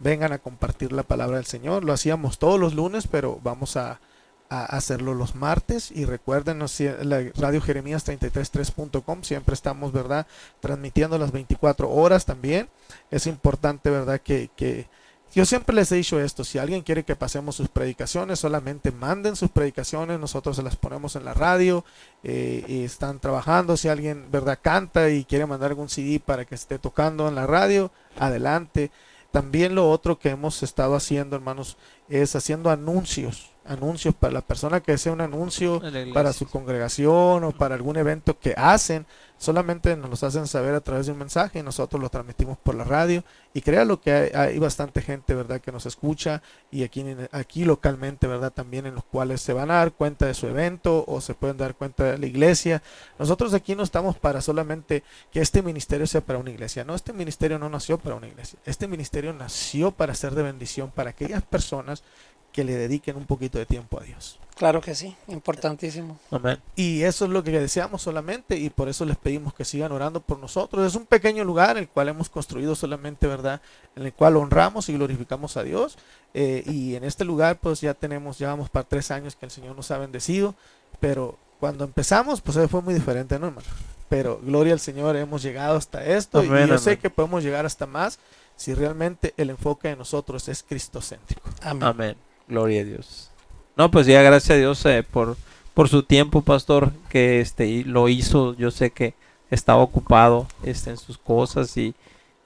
[0.00, 1.84] vengan a compartir la palabra del Señor.
[1.84, 4.00] Lo hacíamos todos los lunes, pero vamos a,
[4.48, 5.92] hacerlo los martes.
[5.92, 10.26] Y recuerden la radio jeremías 333.com siempre estamos verdad
[10.58, 12.68] transmitiendo las 24 horas también.
[13.12, 14.88] Es importante verdad que, que
[15.32, 19.36] yo siempre les he dicho esto, si alguien quiere que pasemos sus predicaciones, solamente manden
[19.36, 21.84] sus predicaciones, nosotros se las ponemos en la radio
[22.24, 23.76] eh, y están trabajando.
[23.76, 27.46] Si alguien, ¿verdad?, canta y quiere mandar algún CD para que esté tocando en la
[27.46, 28.90] radio, adelante.
[29.30, 31.76] También lo otro que hemos estado haciendo, hermanos,
[32.08, 35.80] es haciendo anuncios, anuncios para la persona que desea un anuncio
[36.12, 39.06] para su congregación o para algún evento que hacen
[39.40, 42.74] solamente nos los hacen saber a través de un mensaje y nosotros lo transmitimos por
[42.74, 43.24] la radio.
[43.54, 48.52] Y créalo que hay, bastante gente verdad que nos escucha y aquí aquí localmente verdad
[48.52, 51.56] también en los cuales se van a dar cuenta de su evento o se pueden
[51.56, 52.82] dar cuenta de la iglesia.
[53.18, 55.02] Nosotros aquí no estamos para solamente
[55.32, 56.84] que este ministerio sea para una iglesia.
[56.84, 58.58] No este ministerio no nació para una iglesia.
[58.66, 62.04] Este ministerio nació para ser de bendición para aquellas personas
[62.52, 66.18] que le dediquen un poquito de tiempo a Dios Claro que sí, importantísimo.
[66.30, 66.58] Amén.
[66.76, 70.20] Y eso es lo que deseamos solamente y por eso les pedimos que sigan orando
[70.20, 70.86] por nosotros.
[70.86, 73.62] Es un pequeño lugar el cual hemos construido solamente, ¿verdad?
[73.96, 75.96] En el cual honramos y glorificamos a Dios.
[76.34, 79.50] Eh, y en este lugar pues ya tenemos, ya vamos para tres años que el
[79.50, 80.54] Señor nos ha bendecido.
[81.00, 83.66] Pero cuando empezamos pues fue muy diferente, ¿no, hermano?
[84.10, 87.86] Pero gloria al Señor, hemos llegado hasta esto y yo sé que podemos llegar hasta
[87.86, 88.18] más
[88.56, 91.48] si realmente el enfoque de nosotros es cristocéntrico.
[91.62, 91.82] Amén.
[91.82, 92.29] Amén.
[92.50, 93.30] Gloria a Dios.
[93.76, 95.36] No, pues ya gracias a Dios eh, por,
[95.72, 98.54] por su tiempo, pastor, que este lo hizo.
[98.54, 99.14] Yo sé que
[99.50, 101.94] estaba ocupado este, en sus cosas y,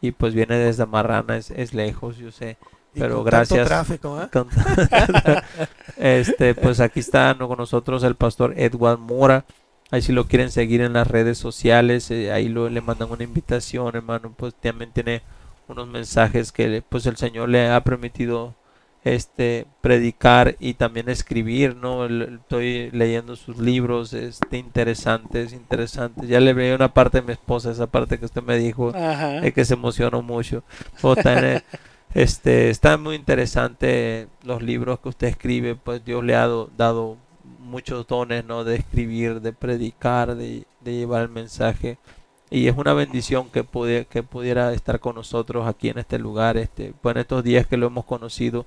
[0.01, 2.57] y pues viene desde Marrana, es, es lejos, yo sé.
[2.93, 3.67] Pero gracias.
[3.67, 4.29] Tráfico, ¿eh?
[5.97, 9.45] este, pues aquí está con nosotros el pastor Edward Mora.
[9.91, 13.25] Ahí si lo quieren seguir en las redes sociales, eh, ahí lo, le mandan una
[13.25, 14.33] invitación, hermano.
[14.37, 15.23] Pues también tiene
[15.67, 18.55] unos mensajes que pues el Señor le ha permitido
[19.05, 22.07] este predicar y también escribir, ¿no?
[22.07, 26.27] Estoy leyendo sus libros, este interesantes, interesantes.
[26.27, 29.53] Ya le veía una parte de mi esposa, esa parte que usted me dijo, es
[29.53, 30.65] que se emocionó mucho.
[32.15, 37.19] este, está muy interesante los libros que usted escribe, pues Dios le ha dado
[37.59, 38.65] muchos dones, ¿no?
[38.65, 41.99] De escribir, de predicar, de, llevar el mensaje
[42.51, 46.57] y es una bendición que, pudiera, que pudiera estar con nosotros aquí en este lugar,
[46.57, 48.67] este, pues en estos días que lo hemos conocido,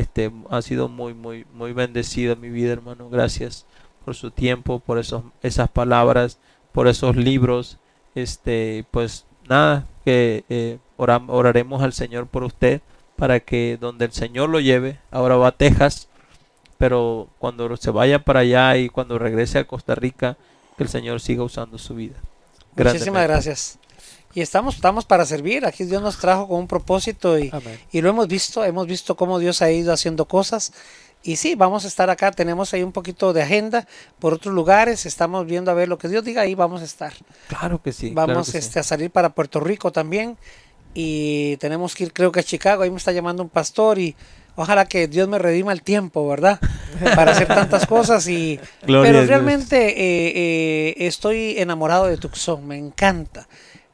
[0.00, 3.66] este ha sido muy muy muy bendecida mi vida hermano gracias
[4.04, 6.38] por su tiempo por esos esas palabras
[6.72, 7.78] por esos libros
[8.14, 12.80] este pues nada, que eh, oraremos al Señor por usted
[13.16, 16.08] para que donde el Señor lo lleve, ahora va a Texas,
[16.78, 20.38] pero cuando se vaya para allá y cuando regrese a Costa Rica,
[20.78, 22.16] que el Señor siga usando su vida.
[22.74, 23.79] Muchísimas gracias.
[24.32, 25.66] Y estamos, estamos para servir.
[25.66, 27.50] Aquí Dios nos trajo con un propósito y,
[27.90, 28.64] y, lo hemos visto.
[28.64, 30.72] Hemos visto cómo Dios ha ido haciendo cosas.
[31.22, 32.30] Y sí, vamos a estar acá.
[32.30, 33.86] Tenemos ahí un poquito de agenda
[34.18, 35.04] por otros lugares.
[35.04, 36.42] Estamos viendo a ver lo que Dios diga.
[36.42, 37.12] Ahí vamos a estar.
[37.48, 38.10] Claro que sí.
[38.14, 40.38] Vamos este, a salir para Puerto Rico también.
[40.94, 42.84] Y tenemos que ir, creo que a Chicago.
[42.84, 44.14] Ahí me está llamando un pastor y
[44.56, 46.58] ojalá que Dios me redima el tiempo, ¿verdad?
[47.16, 53.48] Para hacer tantas cosas y pero realmente eh, eh, estoy enamorado de Tucson, me encanta.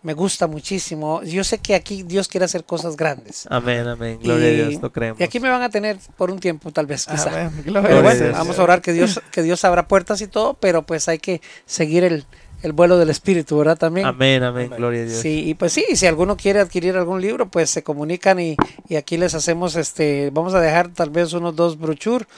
[0.07, 1.21] Me gusta muchísimo.
[1.25, 3.45] Yo sé que aquí Dios quiere hacer cosas grandes.
[3.51, 4.21] Amén, amén.
[4.23, 5.21] Gloria a Dios, lo creemos.
[5.21, 7.51] Y aquí me van a tener por un tiempo, tal vez, quizá.
[7.65, 11.09] Pero bueno, vamos a orar que Dios, que Dios abra puertas y todo, pero pues
[11.09, 12.25] hay que seguir el,
[12.63, 13.79] el vuelo del espíritu, ¿verdad?
[13.79, 14.07] También.
[14.07, 15.19] Amén, amén, gloria a Dios.
[15.19, 18.57] Sí, y pues sí, si alguno quiere adquirir algún libro, pues se comunican y,
[18.89, 22.29] y aquí les hacemos, este, vamos a dejar tal vez unos dos brochures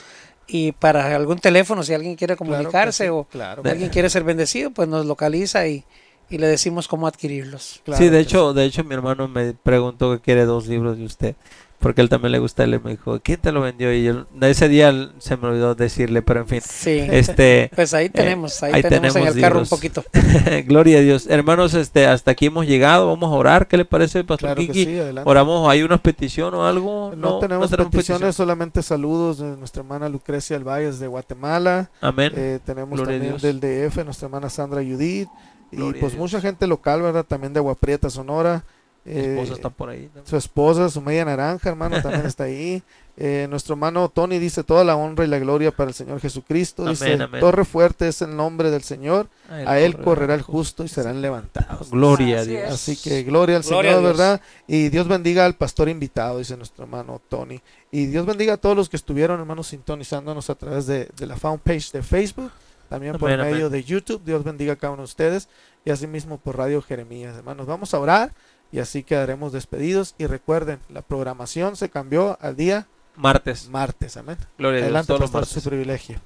[0.47, 3.27] y para algún teléfono, si alguien quiere comunicarse o
[3.63, 5.85] alguien quiere ser bendecido, pues nos localiza y,
[6.29, 7.81] y le decimos cómo adquirirlos.
[7.93, 11.35] sí, de hecho, de hecho mi hermano me preguntó que quiere dos libros de usted
[11.79, 14.67] porque él también le gusta él me dijo quién te lo vendió y yo, ese
[14.67, 16.61] día se me olvidó decirle pero en fin.
[16.61, 17.07] Sí.
[17.09, 20.03] Este pues ahí tenemos ahí, tenemos, en el carro un poquito.
[20.65, 21.27] Gloria a Dios.
[21.27, 23.07] Hermanos este hasta aquí hemos llegado.
[23.07, 23.67] Vamos a orar.
[23.67, 28.83] Qué le parece pastor Kiki oramos hay una petición o algo no, tenemos, peticiones solamente
[28.83, 31.89] saludos de nuestra hermana Lucrecia Albayes de Guatemala.
[32.01, 32.33] Amén.
[32.35, 35.29] Eh, tenemos también del DF nuestra hermana Sandra Judith
[35.71, 38.63] y pues mucha gente local verdad también de Aguaprieta Sonora
[39.05, 40.09] su esposa está por ahí.
[40.23, 42.83] Su esposa, su media naranja, hermano, también está ahí.
[43.21, 46.85] Eh, nuestro hermano Tony dice toda la honra y la gloria para el Señor Jesucristo.
[46.85, 49.27] dice, torre fuerte es el nombre del Señor.
[49.49, 51.91] A él, correrá el justo y serán levantados.
[51.91, 52.71] Gloria a Dios.
[52.71, 54.39] Así que gloria al Señor, ¿verdad?
[54.67, 57.59] Y Dios bendiga al pastor invitado, dice nuestro hermano Tony.
[57.91, 61.59] Y Dios bendiga a todos los que estuvieron, hermanos, sintonizándonos a través de, la fan
[61.59, 62.51] page de Facebook.
[62.89, 64.23] También por medio de YouTube.
[64.25, 65.47] Dios bendiga a cada uno de ustedes.
[65.85, 67.37] Y asimismo por Radio Jeremías.
[67.37, 68.33] Hermanos, vamos a orar.
[68.71, 70.15] Y así quedaremos despedidos.
[70.17, 73.69] Y recuerden, la programación se cambió al día martes.
[73.69, 74.37] Martes, amén.
[74.57, 75.31] Gloria a Dios.
[75.31, 76.19] por su privilegio.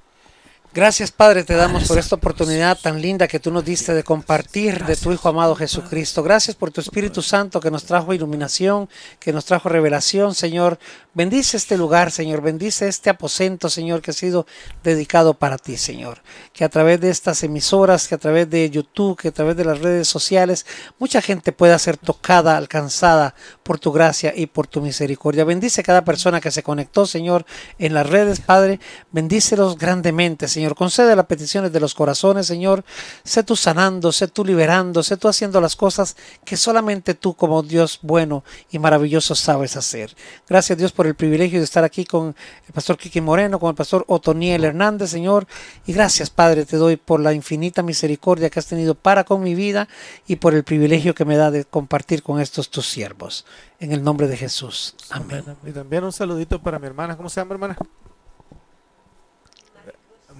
[0.74, 4.84] Gracias Padre, te damos por esta oportunidad tan linda que tú nos diste de compartir
[4.84, 6.24] de tu Hijo amado Jesucristo.
[6.24, 8.88] Gracias por tu Espíritu Santo que nos trajo iluminación,
[9.20, 10.80] que nos trajo revelación, Señor.
[11.14, 12.42] Bendice este lugar, Señor.
[12.42, 14.48] Bendice este aposento, Señor, que ha sido
[14.82, 16.22] dedicado para ti, Señor.
[16.52, 19.64] Que a través de estas emisoras, que a través de YouTube, que a través de
[19.64, 20.66] las redes sociales,
[20.98, 25.44] mucha gente pueda ser tocada, alcanzada por tu gracia y por tu misericordia.
[25.44, 27.46] Bendice cada persona que se conectó, Señor,
[27.78, 28.80] en las redes, Padre.
[29.12, 30.76] Bendícelos grandemente, Señor Señor.
[30.76, 32.84] Concede las peticiones de los corazones, Señor.
[33.22, 37.62] Sé tú sanando, sé tú liberando, sé tú haciendo las cosas que solamente tú como
[37.62, 40.16] Dios bueno y maravilloso sabes hacer.
[40.48, 42.34] Gracias Dios por el privilegio de estar aquí con
[42.66, 45.46] el pastor Kiki Moreno, con el pastor Otoniel Hernández, Señor.
[45.84, 49.54] Y gracias, Padre, te doy por la infinita misericordia que has tenido para con mi
[49.54, 49.86] vida
[50.26, 53.44] y por el privilegio que me da de compartir con estos tus siervos.
[53.80, 54.94] En el nombre de Jesús.
[55.10, 55.44] Amén.
[55.66, 57.18] Y también un saludito para mi hermana.
[57.18, 57.76] ¿Cómo se llama, hermana?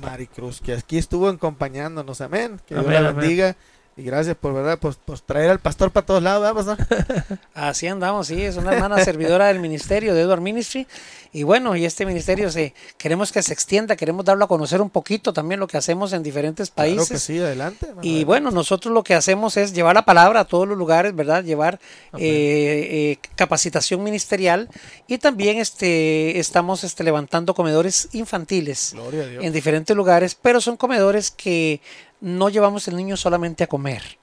[0.01, 2.61] Maricruz, que aquí estuvo acompañándonos, amén.
[2.67, 3.57] Que Dios la bendiga.
[3.97, 7.39] Y gracias por verdad, pues, pues, traer al pastor para todos lados, ¿verdad, pastor?
[7.55, 10.87] Así andamos, sí, es una hermana servidora del ministerio de Edward Ministry.
[11.33, 14.89] Y bueno, y este ministerio se queremos que se extienda, queremos darlo a conocer un
[14.89, 17.09] poquito también lo que hacemos en diferentes países.
[17.09, 17.89] Claro que sí, adelante.
[18.03, 21.43] Y bueno, nosotros lo que hacemos es llevar la palabra a todos los lugares, ¿verdad?
[21.43, 21.81] Llevar
[22.19, 24.69] eh, eh, capacitación ministerial
[25.09, 28.95] y también este estamos este, levantando comedores infantiles
[29.41, 31.81] en diferentes lugares, pero son comedores que
[32.25, 34.19] no llevamos el niño solamente a comer,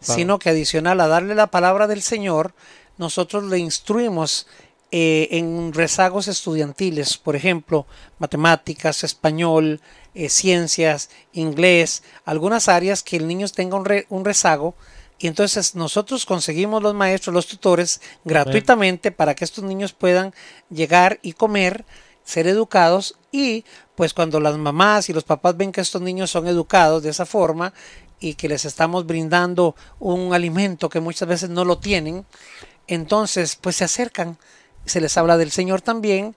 [0.00, 2.54] sino que adicional a darle la palabra del Señor,
[2.98, 4.48] nosotros le instruimos
[4.90, 7.86] eh, en rezagos estudiantiles, por ejemplo,
[8.18, 9.80] matemáticas, español,
[10.14, 14.74] eh, ciencias, inglés, algunas áreas que el niño tenga un, un, rezago.
[15.18, 20.34] Y entonces nosotros conseguimos los maestros, los tutores, gratuitamente para que estos niños puedan
[20.68, 21.84] llegar y comer,
[22.26, 26.46] ser educados y pues cuando las mamás y los papás ven que estos niños son
[26.48, 27.72] educados de esa forma
[28.20, 32.26] y que les estamos brindando un alimento que muchas veces no lo tienen,
[32.88, 34.38] entonces pues se acercan,
[34.84, 36.34] se les habla del Señor también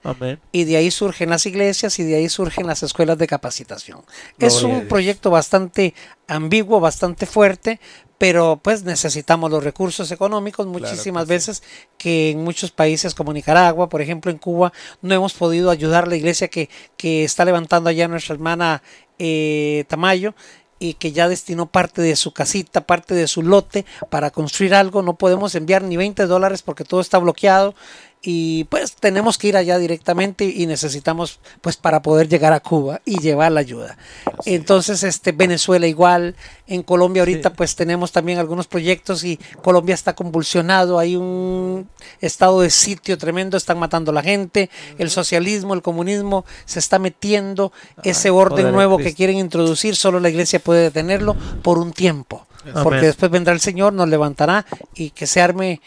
[0.52, 4.02] y de ahí surgen las iglesias y de ahí surgen las escuelas de capacitación.
[4.38, 5.94] es un proyecto bastante
[6.28, 7.80] ambiguo, bastante fuerte,
[8.20, 11.62] pero pues necesitamos los recursos económicos muchísimas veces
[11.96, 16.08] que en muchos países como Nicaragua, por ejemplo en Cuba, no hemos podido ayudar a
[16.08, 16.68] la iglesia que,
[16.98, 18.82] que está levantando allá nuestra hermana
[19.18, 20.34] eh, Tamayo
[20.78, 25.00] y que ya destinó parte de su casita, parte de su lote para construir algo.
[25.00, 27.74] No podemos enviar ni 20 dólares porque todo está bloqueado
[28.22, 33.00] y pues tenemos que ir allá directamente y necesitamos pues para poder llegar a Cuba
[33.06, 33.96] y llevar la ayuda.
[34.44, 36.36] Entonces, este Venezuela igual,
[36.66, 41.88] en Colombia ahorita pues tenemos también algunos proyectos y Colombia está convulsionado, hay un
[42.20, 44.68] estado de sitio tremendo, están matando a la gente,
[44.98, 47.72] el socialismo, el comunismo se está metiendo,
[48.04, 52.46] ese orden nuevo que quieren introducir, solo la iglesia puede detenerlo por un tiempo,
[52.82, 55.80] porque después vendrá el Señor, nos levantará y que se arme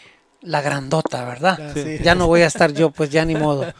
[0.44, 1.74] la grandota, ¿verdad?
[2.02, 3.72] Ya no voy a estar yo, pues ya ni modo.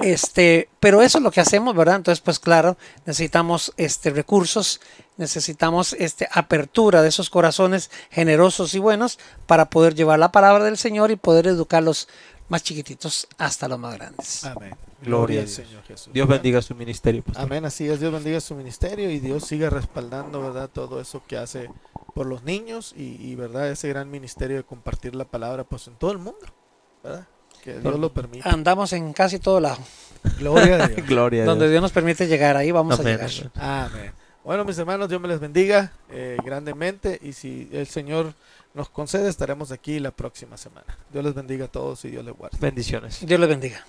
[0.00, 1.96] Este, pero eso es lo que hacemos, ¿verdad?
[1.96, 4.80] Entonces, pues claro, necesitamos este recursos,
[5.18, 10.78] necesitamos este apertura de esos corazones generosos y buenos para poder llevar la palabra del
[10.78, 12.08] Señor y poder educar los
[12.48, 14.44] más chiquititos hasta los más grandes.
[14.44, 14.74] Amén.
[15.02, 16.12] Gloria al Señor Jesús.
[16.12, 17.22] Dios bendiga su ministerio.
[17.34, 18.00] Amén, así es.
[18.00, 20.70] Dios bendiga su ministerio y Dios siga respaldando, ¿verdad?
[20.72, 21.68] Todo eso que hace
[22.16, 26.12] por los niños y, verdad ese gran ministerio de compartir la palabra pues en todo
[26.12, 26.46] el mundo,
[27.04, 27.26] ¿verdad?
[27.62, 28.48] Que Dios lo permita.
[28.48, 29.76] Andamos en casi todo lado.
[30.38, 31.06] Gloria a Dios.
[31.06, 31.82] Gloria Donde Dios.
[31.82, 33.30] nos permite llegar, ahí vamos a llegar.
[33.56, 34.12] Amén.
[34.42, 38.32] Bueno, mis hermanos, Dios me les bendiga eh, grandemente y si el Señor
[38.72, 40.96] nos concede, estaremos aquí la próxima semana.
[41.12, 42.56] Dios les bendiga a todos y Dios les guarde.
[42.58, 43.26] Bendiciones.
[43.26, 43.84] Dios les bendiga.